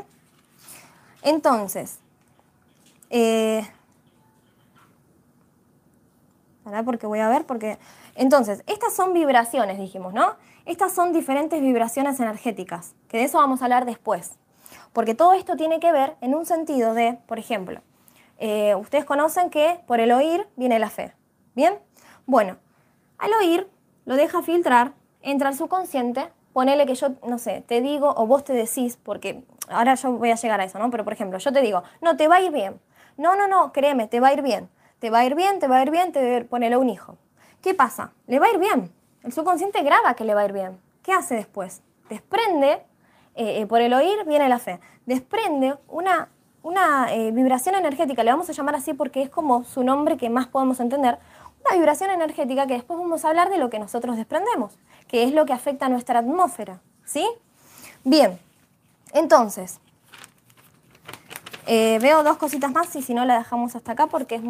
[1.22, 2.00] Entonces,
[3.10, 3.68] eh,
[6.86, 7.78] porque voy a ver, porque...
[8.20, 10.36] Entonces, estas son vibraciones, dijimos, ¿no?
[10.66, 14.38] Estas son diferentes vibraciones energéticas, que de eso vamos a hablar después.
[14.92, 17.80] Porque todo esto tiene que ver en un sentido de, por ejemplo,
[18.38, 21.14] eh, ustedes conocen que por el oír viene la fe.
[21.56, 21.80] ¿Bien?
[22.26, 22.58] Bueno,
[23.20, 23.70] al oír
[24.04, 28.44] lo deja filtrar, entra al subconsciente, ponele que yo, no sé, te digo o vos
[28.44, 30.92] te decís, porque ahora yo voy a llegar a eso, ¿no?
[30.92, 32.82] Pero por ejemplo, yo te digo, no, te va a ir bien.
[33.16, 34.70] No, no, no, créeme, te va a ir bien.
[35.00, 37.16] Te va a ir bien, te va a ir bien, te ponele un hijo.
[37.62, 38.14] ¿Qué pasa?
[38.28, 38.92] Le va a ir bien.
[39.24, 40.80] El subconsciente graba que le va a ir bien.
[41.04, 41.82] ¿Qué hace después?
[42.10, 42.84] Desprende,
[43.36, 46.30] eh, eh, por el oír viene la fe, desprende una
[46.62, 50.30] una eh, vibración energética, le vamos a llamar así porque es como su nombre que
[50.30, 51.18] más podemos entender,
[51.66, 55.32] una vibración energética que después vamos a hablar de lo que nosotros desprendemos, que es
[55.32, 57.26] lo que afecta a nuestra atmósfera, ¿sí?
[58.04, 58.38] Bien,
[59.14, 59.80] entonces,
[61.66, 64.42] veo dos cositas más y si no la dejamos hasta acá porque es,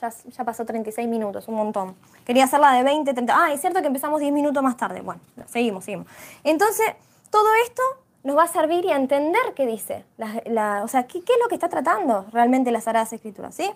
[0.00, 1.96] ya, ya, pasó 36 minutos, un montón.
[2.24, 3.34] Quería hacerla de 20, 30.
[3.36, 5.00] Ah, es cierto que empezamos 10 minutos más tarde.
[5.00, 6.06] Bueno, seguimos, seguimos.
[6.44, 6.86] Entonces,
[7.30, 7.82] todo esto
[8.26, 11.54] nos va a servir y a entender qué dice, o sea, ¿qué, es lo que
[11.54, 13.70] está tratando realmente las Sagradas Escrituras, ¿sí?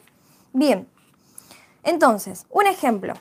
[0.52, 0.88] Bien,
[1.84, 3.14] entonces, un ejemplo.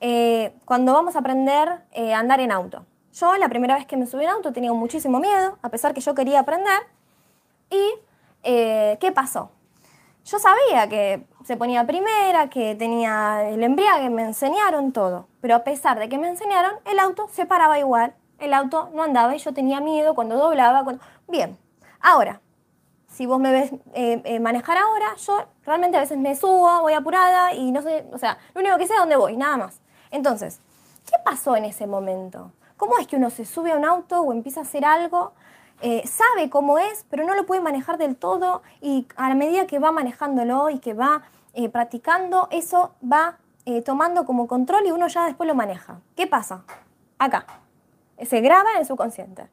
[0.00, 2.84] Eh, cuando vamos a aprender eh, a andar en auto.
[3.14, 6.00] Yo la primera vez que me subí en auto tenía muchísimo miedo, a pesar que
[6.00, 6.82] yo quería aprender.
[7.70, 7.94] ¿Y
[8.42, 9.50] eh, qué pasó?
[10.24, 15.26] Yo sabía que se ponía primera, que tenía el embriague, me enseñaron todo.
[15.40, 19.02] Pero a pesar de que me enseñaron, el auto se paraba igual el auto no
[19.02, 20.84] andaba y yo tenía miedo cuando doblaba.
[21.28, 21.56] Bien,
[22.00, 22.40] ahora,
[23.08, 26.92] si vos me ves eh, eh, manejar ahora, yo realmente a veces me subo, voy
[26.92, 29.80] apurada y no sé, o sea, lo único que sé es dónde voy, nada más.
[30.10, 30.60] Entonces,
[31.06, 32.52] ¿qué pasó en ese momento?
[32.76, 35.32] ¿Cómo es que uno se sube a un auto o empieza a hacer algo?
[35.82, 39.66] Eh, sabe cómo es, pero no lo puede manejar del todo y a la medida
[39.66, 41.22] que va manejándolo y que va
[41.70, 43.36] practicando, eso va
[43.84, 46.00] tomando como control y uno ya después lo maneja.
[46.16, 46.64] ¿Qué pasa?
[47.18, 47.44] Acá,
[48.24, 49.48] se graba en el subconsciente.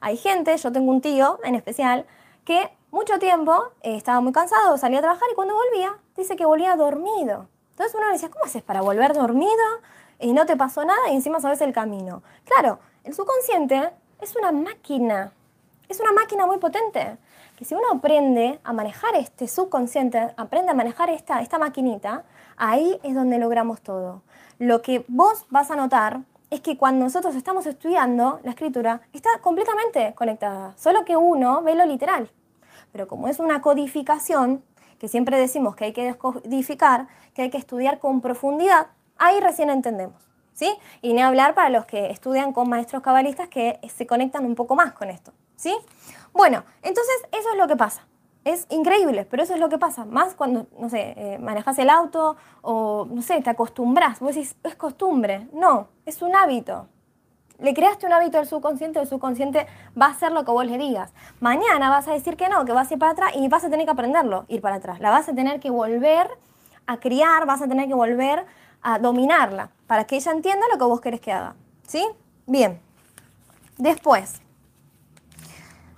[0.00, 2.06] Hay gente, yo tengo un tío en especial,
[2.44, 6.44] que mucho tiempo eh, estaba muy cansado, salía a trabajar y cuando volvía, dice que
[6.44, 7.48] volvía dormido.
[7.70, 9.50] Entonces uno le decía, ¿cómo haces para volver dormido
[10.20, 12.22] y no te pasó nada y encima sabes el camino?
[12.44, 15.32] Claro, el subconsciente es una máquina,
[15.88, 17.16] es una máquina muy potente,
[17.56, 22.24] que si uno aprende a manejar este subconsciente, aprende a manejar esta, esta maquinita,
[22.56, 24.22] ahí es donde logramos todo.
[24.58, 26.20] Lo que vos vas a notar
[26.50, 31.74] es que cuando nosotros estamos estudiando la escritura, está completamente conectada, solo que uno ve
[31.74, 32.30] lo literal.
[32.92, 34.62] Pero como es una codificación,
[34.98, 38.86] que siempre decimos que hay que descodificar, que hay que estudiar con profundidad,
[39.18, 40.22] ahí recién entendemos.
[40.52, 40.72] ¿Sí?
[41.02, 44.76] Y ni hablar para los que estudian con maestros cabalistas que se conectan un poco
[44.76, 45.32] más con esto.
[45.64, 45.74] ¿Sí?
[46.34, 48.02] Bueno, entonces eso es lo que pasa
[48.44, 50.04] es increíble, pero eso es lo que pasa.
[50.04, 54.20] Más cuando, no sé, eh, manejas el auto o, no sé, te acostumbras.
[54.20, 55.48] Vos decís, es costumbre.
[55.52, 56.86] No, es un hábito.
[57.58, 59.66] Le creaste un hábito al subconsciente, el subconsciente
[59.98, 61.14] va a hacer lo que vos le digas.
[61.40, 63.70] Mañana vas a decir que no, que vas a ir para atrás y vas a
[63.70, 65.00] tener que aprenderlo, ir para atrás.
[65.00, 66.28] La vas a tener que volver
[66.86, 68.44] a criar, vas a tener que volver
[68.82, 71.54] a dominarla para que ella entienda lo que vos querés que haga.
[71.86, 72.06] ¿Sí?
[72.46, 72.78] Bien.
[73.78, 74.43] Después.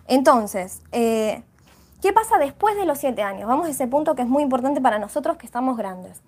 [0.09, 1.43] Entonces, eh,
[2.03, 3.49] ¿Qué pasa después de los siete años?
[3.49, 6.23] Vamos a ese punto que es muy importante para nosotros que estamos grandes.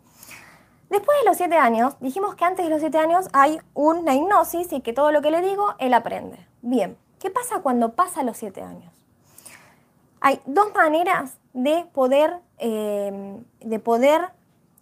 [0.88, 4.72] Después de los siete años, dijimos que antes de los siete años hay una hipnosis
[4.72, 6.38] y que todo lo que le digo, él aprende.
[6.62, 8.92] Bien, ¿qué pasa cuando pasa los siete años?
[10.20, 14.30] Hay dos maneras de poder, eh, de poder,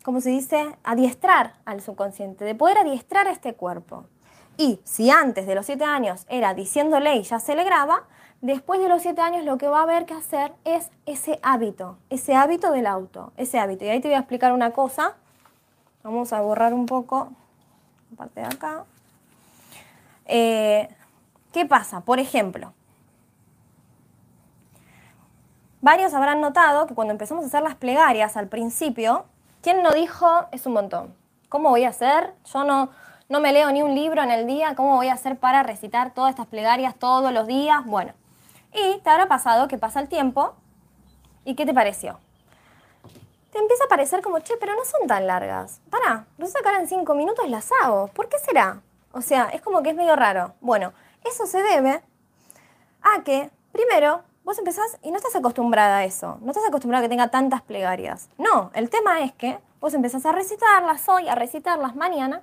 [0.04, 4.06] como se dice, adiestrar al subconsciente, de poder adiestrar este cuerpo.
[4.56, 8.04] Y si antes de los siete años era diciéndole y ya se le graba,
[8.46, 11.98] después de los siete años lo que va a haber que hacer es ese hábito,
[12.10, 13.84] ese hábito del auto, ese hábito.
[13.84, 15.14] Y ahí te voy a explicar una cosa.
[16.04, 17.28] Vamos a borrar un poco
[18.10, 18.84] la parte de acá.
[20.26, 20.88] Eh,
[21.52, 22.00] ¿Qué pasa?
[22.00, 22.72] Por ejemplo,
[25.80, 29.24] varios habrán notado que cuando empezamos a hacer las plegarias al principio,
[29.60, 31.14] ¿quién no dijo es un montón?
[31.48, 32.32] ¿Cómo voy a hacer?
[32.52, 32.90] Yo no,
[33.28, 36.14] no me leo ni un libro en el día, ¿cómo voy a hacer para recitar
[36.14, 37.84] todas estas plegarias todos los días?
[37.84, 38.12] Bueno,
[38.76, 40.54] y te habrá pasado que pasa el tiempo
[41.44, 42.18] y ¿qué te pareció?
[43.52, 45.80] Te empieza a parecer como, che, pero no son tan largas.
[45.90, 48.08] Para, no sacar en cinco minutos las hago.
[48.08, 48.82] ¿Por qué será?
[49.12, 50.54] O sea, es como que es medio raro.
[50.60, 50.92] Bueno,
[51.24, 52.02] eso se debe
[53.00, 56.38] a que, primero, vos empezás y no estás acostumbrada a eso.
[56.42, 58.28] No estás acostumbrada a que tenga tantas plegarias.
[58.36, 62.42] No, el tema es que vos empezás a recitarlas hoy, a recitarlas mañana,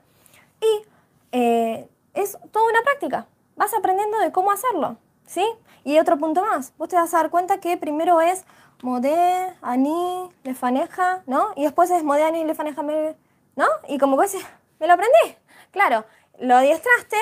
[0.62, 0.86] Y
[1.32, 3.28] eh, es toda una práctica.
[3.56, 5.46] Vas aprendiendo de cómo hacerlo, ¿sí?
[5.84, 8.46] Y otro punto más, vos te vas a dar cuenta que primero es
[8.82, 11.48] modé, aní, lefaneja, ¿no?
[11.56, 13.66] Y después es modé, aní, lefaneja, ¿no?
[13.88, 14.28] Y como que
[14.80, 15.38] me lo aprendí.
[15.72, 16.06] Claro,
[16.40, 17.18] lo adiestraste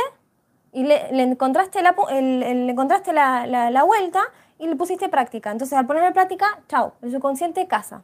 [0.74, 4.22] y le, encontraste, la, le encontraste la, vuelta
[4.58, 5.52] y le pusiste práctica.
[5.52, 8.04] Entonces, al ponerle práctica, chao, el subconsciente casa.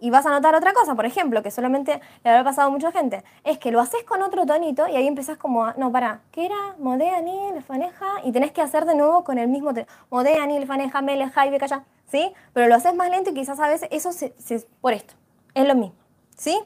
[0.00, 2.92] Y vas a notar otra cosa, por ejemplo, que solamente le habrá pasado a mucha
[2.92, 6.46] gente, es que lo haces con otro tonito y ahí empezás como, no, para, ¿qué
[6.46, 6.76] era?
[6.78, 9.72] Modé, aní, lefaneja, y tenés que hacer de nuevo con el mismo,
[10.10, 12.32] modé, aní, lefaneja, mele, jaibe, calla, ¿sí?
[12.52, 14.34] Pero lo haces más lento y quizás a veces eso se,
[14.80, 15.14] por esto,
[15.54, 15.96] es lo mismo,
[16.36, 16.58] ¿sí?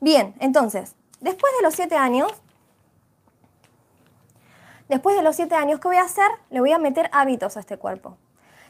[0.00, 2.32] Bien, entonces, después de los siete años,
[4.88, 6.28] después de los siete años, ¿qué voy a hacer?
[6.50, 8.16] Le voy a meter hábitos a este cuerpo.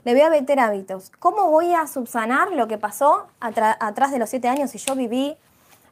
[0.04, 1.10] Le voy a meter hábitos.
[1.18, 5.36] ¿Cómo voy a subsanar lo que pasó atrás de los siete años si yo viví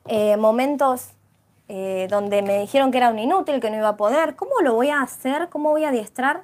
[0.06, 1.10] eh, momentos
[1.68, 4.34] eh, donde me dijeron que era un inútil, que no iba a poder?
[4.34, 5.48] ¿Cómo lo voy a hacer?
[5.48, 6.42] ¿Cómo voy a adiestrar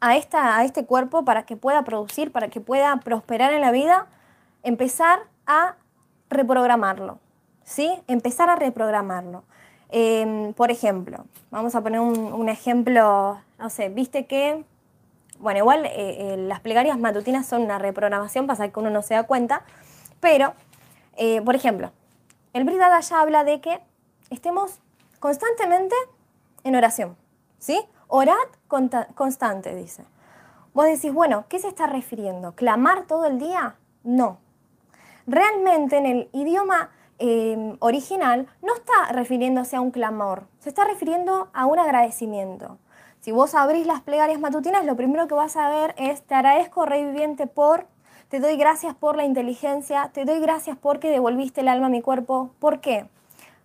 [0.00, 3.70] a, esta, a este cuerpo para que pueda producir, para que pueda prosperar en la
[3.70, 4.06] vida?
[4.64, 5.76] Empezar a
[6.28, 7.20] reprogramarlo.
[7.62, 7.92] ¿Sí?
[8.08, 9.44] Empezar a reprogramarlo.
[9.90, 14.64] Em, por ejemplo, vamos a poner un, ejemplo, no sé, viste que,
[15.38, 19.14] bueno, igual eh, eh, las plegarias matutinas son una reprogramación, pasa que uno no se
[19.14, 19.62] da cuenta,
[20.20, 20.54] pero,
[21.16, 21.92] eh, por ejemplo,
[22.52, 23.80] el Bridada ya habla de que
[24.30, 24.78] estemos
[25.20, 25.94] constantemente
[26.64, 27.16] en oración,
[27.58, 27.80] ¿sí?
[28.08, 28.34] Orad
[28.68, 30.04] constante, dice.
[30.72, 32.54] Vos decís, bueno, ¿qué se está refiriendo?
[32.54, 33.76] ¿Clamar todo el día?
[34.04, 34.38] No.
[35.26, 36.90] Realmente en el idioma
[37.80, 42.78] original no está refiriéndose a un clamor, se está refiriendo a un agradecimiento.
[43.26, 46.86] Si vos abrís las plegarias matutinas, lo primero que vas a ver es te agradezco,
[46.86, 47.88] Rey Viviente, por,
[48.28, 52.02] te doy gracias por la inteligencia, te doy gracias porque devolviste el alma a mi
[52.02, 52.50] cuerpo.
[52.60, 53.08] ¿Por qué?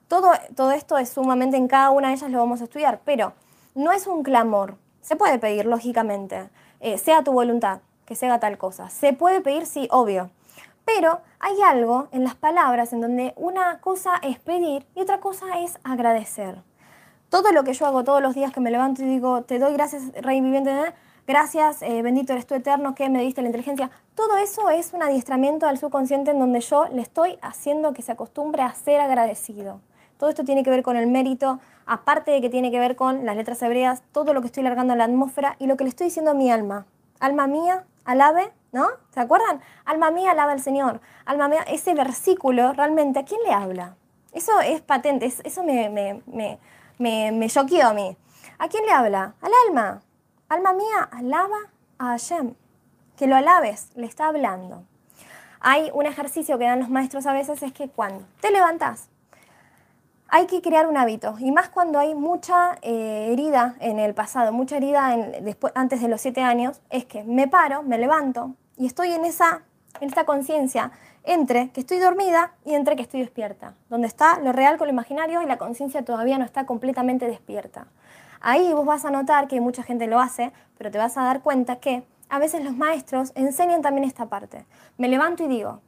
[0.08, 3.34] Todo, todo esto es sumamente en cada una de ellas lo vamos a estudiar, pero
[3.76, 4.78] no es un clamor.
[5.02, 8.89] Se puede pedir, lógicamente, eh, sea tu voluntad, que se haga tal cosa.
[8.89, 10.32] Se puede pedir, sí, obvio.
[10.86, 15.60] Pero hay algo en las palabras en donde una cosa es pedir y otra cosa
[15.60, 16.63] es agradecer.
[17.32, 19.72] Todo lo que yo hago todos los días que me levanto y digo, te doy
[19.72, 20.94] gracias, Rey Viviente,
[21.26, 23.89] gracias, eh, bendito eres tú eterno, que me diste la inteligencia.
[24.15, 28.12] Todo eso es un adiestramiento al subconsciente en donde yo le estoy haciendo que se
[28.12, 29.80] acostumbre a ser agradecido.
[30.17, 33.26] Todo esto tiene que ver con el mérito, aparte de que tiene que ver con
[33.26, 35.89] las letras hebreas, todo lo que estoy largando a la atmósfera y lo que le
[35.89, 36.86] estoy diciendo a mi alma.
[37.22, 38.88] Alma mía, alabe ¿no?
[39.13, 39.62] ¿Se acuerdan?
[39.86, 41.02] Alma mía, alaba al Señor.
[41.26, 43.96] Alma mía, ese versículo realmente, ¿a quién le habla?
[44.34, 46.60] Eso es patente, eso me,
[47.02, 48.16] me, choqueó a mí.
[48.60, 49.36] ¿A quién le habla?
[49.42, 50.02] Al alma.
[50.50, 51.58] Alma mía, alaba
[51.98, 52.54] a Hashem.
[53.18, 54.84] Que lo alabes, le está hablando.
[55.60, 59.10] Hay un ejercicio que dan los maestros a veces, es que cuando te levantas,
[60.28, 64.54] hay que crear un hábito, y más cuando hay mucha eh, herida en el pasado,
[64.54, 68.88] mucha herida después, antes de los siete años, es que me paro, me levanto, y
[68.88, 69.64] estoy en esa,
[70.00, 70.92] en esta conciencia
[71.24, 74.94] entre que estoy dormida y entre que estoy despierta, donde está lo real con lo
[74.94, 77.88] imaginario y la conciencia todavía no está completamente despierta.
[78.40, 81.42] Ahí vos vas a notar que mucha gente lo hace, pero te vas a dar
[81.42, 84.66] cuenta que a veces los maestros enseñan también esta parte.
[84.98, 85.82] Me levanto y digo,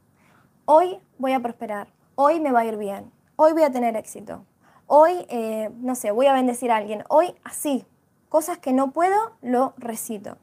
[0.66, 4.44] hoy voy a prosperar, hoy me va a ir bien, hoy voy a tener éxito,
[4.86, 7.84] hoy, eh, no sé, voy a bendecir a alguien, hoy así,
[8.28, 10.36] cosas que no puedo, lo recito.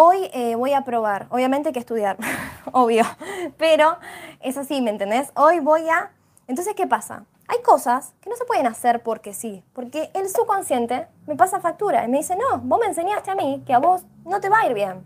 [0.00, 2.18] Hoy eh, voy a probar, obviamente hay que estudiar,
[2.70, 3.02] obvio,
[3.56, 3.98] pero
[4.38, 5.32] es así, ¿me entendés?
[5.34, 6.12] Hoy voy a...
[6.46, 7.24] Entonces, ¿qué pasa?
[7.48, 12.04] Hay cosas que no se pueden hacer porque sí, porque el subconsciente me pasa factura
[12.04, 14.60] y me dice, no, vos me enseñaste a mí que a vos no te va
[14.60, 15.04] a ir bien.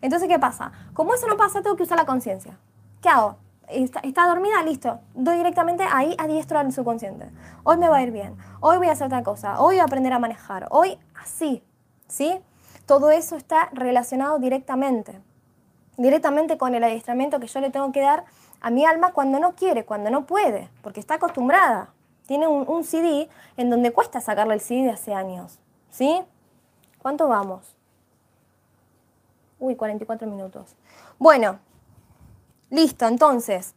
[0.00, 0.72] Entonces, ¿qué pasa?
[0.94, 2.56] Como eso no pasa, tengo que usar la conciencia.
[3.02, 3.36] ¿Qué hago?
[3.68, 5.00] Está, está, dormida, listo.
[5.12, 7.26] Doy directamente ahí a diestro al subconsciente.
[7.62, 8.38] Hoy me va a ir bien.
[8.60, 9.60] Hoy voy a hacer otra cosa.
[9.60, 10.66] Hoy voy a aprender a manejar.
[10.70, 11.62] Hoy así.
[12.08, 12.40] ¿Sí?
[12.90, 15.20] Todo eso está relacionado directamente,
[15.96, 18.24] directamente con el adiestramiento que yo le tengo que dar
[18.60, 21.90] a mi alma cuando no quiere, cuando no puede, porque está acostumbrada.
[22.26, 25.60] Tiene un, CD en donde cuesta sacarle el CD de hace años.
[25.92, 26.20] ¿Sí?
[26.98, 27.76] ¿Cuánto vamos?
[29.60, 30.74] Uy, 44 minutos.
[31.16, 31.60] Bueno,
[32.70, 33.76] listo, entonces,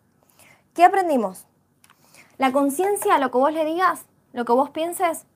[0.73, 1.45] ¿qué aprendimos?
[2.39, 5.27] La conciencia, lo que vos le digas, lo que vos pienses,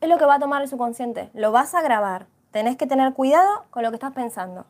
[0.00, 1.30] es lo que va a tomar el subconsciente.
[1.34, 2.28] Lo vas a grabar.
[2.54, 4.64] Tenés que tener cuidado con lo que estás pensando.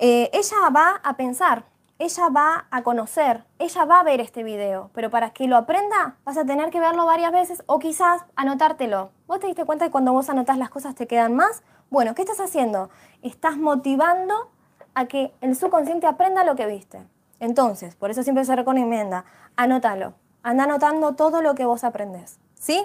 [0.00, 1.64] Eh, ella va a pensar,
[2.00, 6.16] ella va a conocer, ella va a ver este video, pero para que lo aprenda
[6.24, 9.12] vas a tener que verlo varias veces o quizás anotártelo.
[9.28, 11.62] ¿Vos te diste cuenta que cuando vos anotás las cosas te quedan más?
[11.88, 12.90] Bueno, ¿qué estás haciendo?
[13.22, 14.50] Estás motivando
[14.94, 17.06] a que el subconsciente aprenda lo que viste.
[17.38, 19.24] Entonces, por eso siempre se recomienda,
[19.54, 20.14] anótalo.
[20.42, 22.40] Anda anotando todo lo que vos aprendés.
[22.56, 22.84] ¿Sí?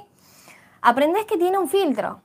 [0.84, 2.22] aprendés que tiene un filtro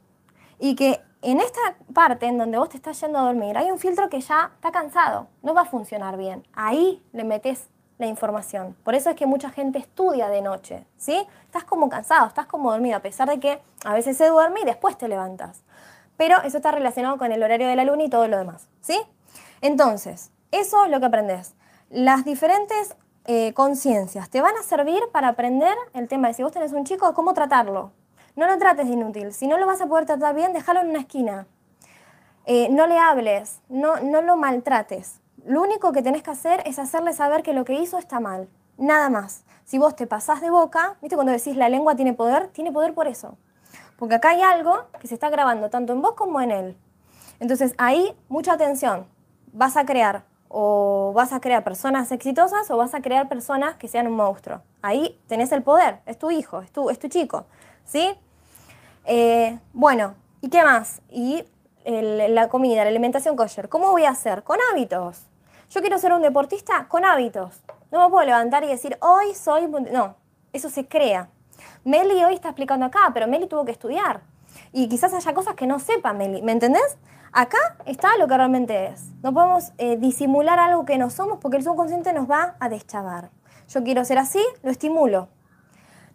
[0.58, 1.60] y que en esta
[1.94, 4.72] parte en donde vos te estás yendo a dormir hay un filtro que ya está
[4.72, 6.44] cansado, no va a funcionar bien.
[6.52, 7.68] Ahí le metes
[7.98, 8.76] la información.
[8.82, 11.26] Por eso es que mucha gente estudia de noche, ¿sí?
[11.46, 14.64] Estás como cansado, estás como dormido, a pesar de que a veces se duerme y
[14.64, 15.62] después te levantas.
[16.16, 19.00] Pero eso está relacionado con el horario de la luna y todo lo demás, ¿sí?
[19.60, 21.54] Entonces, eso es lo que aprendes.
[21.88, 26.52] Las diferentes eh, conciencias te van a servir para aprender el tema de si vos
[26.52, 27.92] tenés un chico, cómo tratarlo.
[28.34, 29.32] No lo trates de inútil.
[29.32, 31.46] Si no lo vas a poder tratar bien, déjalo en una esquina.
[32.46, 35.20] Eh, no le hables, no, no lo maltrates.
[35.44, 38.48] Lo único que tenés que hacer es hacerle saber que lo que hizo está mal.
[38.78, 39.44] Nada más.
[39.64, 42.48] Si vos te pasás de boca, ¿viste cuando decís la lengua tiene poder?
[42.48, 43.36] Tiene poder por eso.
[43.98, 46.76] Porque acá hay algo que se está grabando tanto en vos como en él.
[47.38, 49.06] Entonces ahí, mucha atención.
[49.52, 53.88] Vas a crear o vas a crear personas exitosas o vas a crear personas que
[53.88, 54.62] sean un monstruo.
[54.82, 57.46] Ahí tenés el poder, es tu hijo, es tu, es tu chico,
[57.84, 58.14] ¿sí?
[59.04, 61.00] Eh, bueno, ¿y qué más?
[61.10, 61.44] Y
[61.84, 63.68] la comida, la alimentación kosher.
[63.68, 64.44] ¿Cómo voy a hacer?
[64.44, 65.26] Con hábitos.
[65.70, 67.62] Yo quiero ser un deportista con hábitos.
[67.90, 69.66] No me puedo levantar y decir, hoy soy...
[69.68, 70.16] No,
[70.52, 71.28] eso se crea.
[71.84, 74.20] Meli hoy está explicando acá, pero Meli tuvo que estudiar.
[74.72, 76.98] Y quizás haya cosas que no sepa Meli, ¿me entendés?
[77.32, 79.10] Acá está lo que realmente es.
[79.22, 83.30] No podemos eh, disimular algo que no somos porque el subconsciente nos va a deschavar.
[83.68, 85.28] Yo quiero ser así, lo estimulo.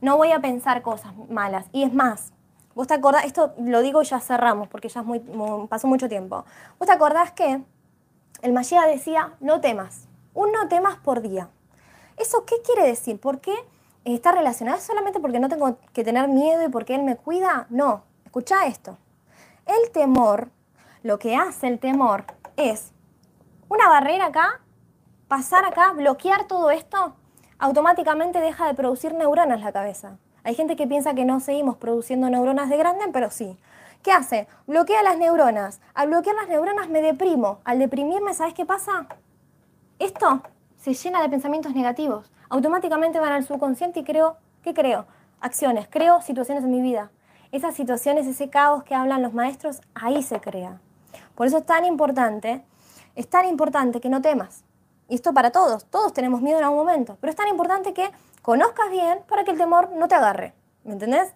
[0.01, 1.65] No voy a pensar cosas malas.
[1.71, 2.33] Y es más,
[2.75, 5.03] vos te acordás, esto lo digo y ya cerramos porque ya
[5.69, 6.45] pasó mucho tiempo.
[6.79, 7.61] Vos te acordás que
[8.41, 11.49] el Mashiach decía, no temas, un no temas por día.
[12.17, 13.19] ¿Eso qué quiere decir?
[13.19, 13.53] ¿Por qué
[14.03, 14.77] está relacionado?
[14.77, 17.67] ¿Es solamente porque no tengo que tener miedo y porque Él me cuida?
[17.69, 18.97] No, escucha esto.
[19.65, 20.49] El temor
[21.03, 22.25] lo que hace el temor
[22.55, 22.91] es
[23.69, 24.61] una barrera acá,
[25.27, 27.15] pasar acá, bloquear todo esto,
[27.59, 30.17] automáticamente deja de producir neuronas la cabeza.
[30.43, 33.57] Hay gente que piensa que no seguimos produciendo neuronas de grande, pero sí.
[34.03, 34.47] ¿Qué hace?
[34.67, 35.81] Bloquea las neuronas.
[35.93, 37.59] Al bloquear las neuronas me deprimo.
[37.65, 39.07] Al deprimirme, ¿sabes qué pasa?
[39.99, 40.41] Esto
[40.77, 42.31] se llena de pensamientos negativos.
[42.49, 45.05] Automáticamente van al subconsciente y creo, ¿qué creo?
[45.41, 47.11] Acciones, creo situaciones en mi vida.
[47.51, 50.79] Esas situaciones, ese caos que hablan los maestros, ahí se crea.
[51.35, 52.63] Por eso es tan importante,
[53.15, 54.63] es tan importante que no temas.
[55.07, 58.09] Y esto para todos, todos tenemos miedo en algún momento, pero es tan importante que
[58.41, 60.53] conozcas bien para que el temor no te agarre.
[60.83, 61.33] ¿Me entendés?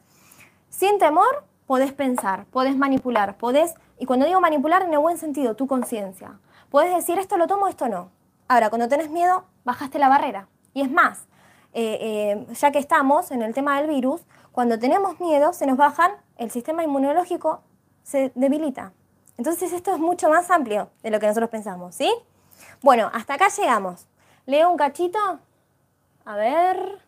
[0.70, 5.56] Sin temor podés pensar, podés manipular, podés, y cuando digo manipular en el buen sentido,
[5.56, 6.40] tu conciencia.
[6.70, 8.10] Podés decir esto lo tomo, esto no.
[8.48, 10.48] Ahora, cuando tenés miedo, bajaste la barrera.
[10.74, 11.28] Y es más,
[11.74, 15.78] eh, eh, ya que estamos en el tema del virus, cuando tenemos miedo, se nos
[15.78, 17.62] bajan, el sistema inmunológico
[18.04, 18.92] se debilita.
[19.38, 22.14] Entonces esto es mucho más amplio de lo que nosotros pensamos, ¿sí?
[22.82, 24.08] Bueno, hasta acá llegamos.
[24.46, 25.20] Leo un cachito.
[26.26, 27.00] A ver,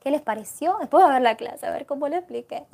[0.00, 0.76] ¿qué les pareció?
[0.78, 2.66] Después de ver la clase, a ver cómo lo expliqué.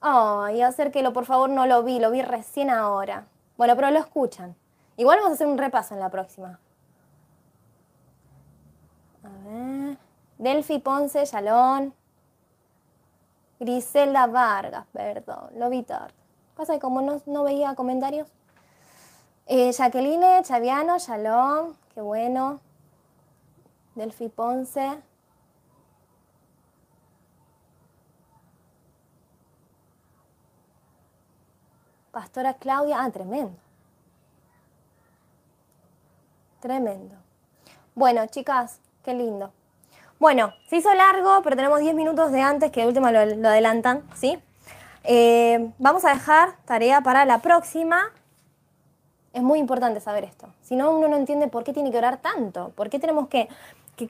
[0.00, 3.26] Ay, acérquelo, por favor, no lo vi, lo vi recién ahora.
[3.56, 4.56] Bueno, pero lo escuchan.
[4.96, 6.58] Igual vamos a hacer un repaso en la próxima.
[9.22, 9.98] A ver.
[10.38, 11.94] Delphi Ponce, Yalón.
[13.60, 16.14] Griselda Vargas, perdón, lo vi tarde.
[16.56, 18.28] Pasa que como no, veía comentarios.
[19.46, 22.60] Eh, Jacqueline, Chaviano, Shalom, qué bueno.
[23.94, 25.02] Delphi Ponce.
[32.12, 33.56] Pastora Claudia, ah, tremendo.
[36.60, 37.16] Tremendo.
[37.94, 39.52] Bueno, chicas, qué lindo.
[40.20, 43.48] Bueno, se hizo largo, pero tenemos 10 minutos de antes que de última lo, lo
[43.48, 44.38] adelantan, ¿sí?
[45.04, 48.12] Eh, vamos a dejar tarea para la próxima.
[49.32, 50.48] Es muy importante saber esto.
[50.62, 53.48] Si no, uno no entiende por qué tiene que orar tanto, por qué tenemos que,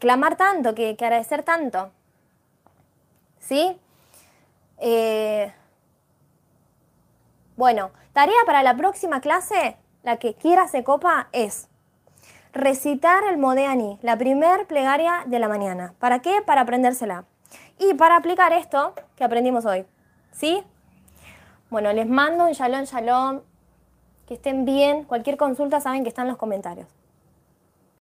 [0.01, 1.91] clamar tanto, que, agradecer tanto.
[3.39, 3.77] ¿Sí?
[4.79, 5.53] Eh,
[7.57, 11.69] bueno, tarea para la próxima clase, la que quiera se copa, es
[12.53, 15.95] recitar el Modeani, la primer plegaria de la mañana.
[15.99, 16.43] ¿Para qué?
[16.45, 17.25] Para aprendérsela.
[17.79, 19.87] Y para aplicar esto que aprendimos hoy.
[20.33, 20.63] ¿Sí?
[21.71, 23.41] Bueno, les mando un shalom, shalom.
[24.27, 25.05] Que estén bien.
[25.05, 26.87] Cualquier consulta saben que están en los comentarios.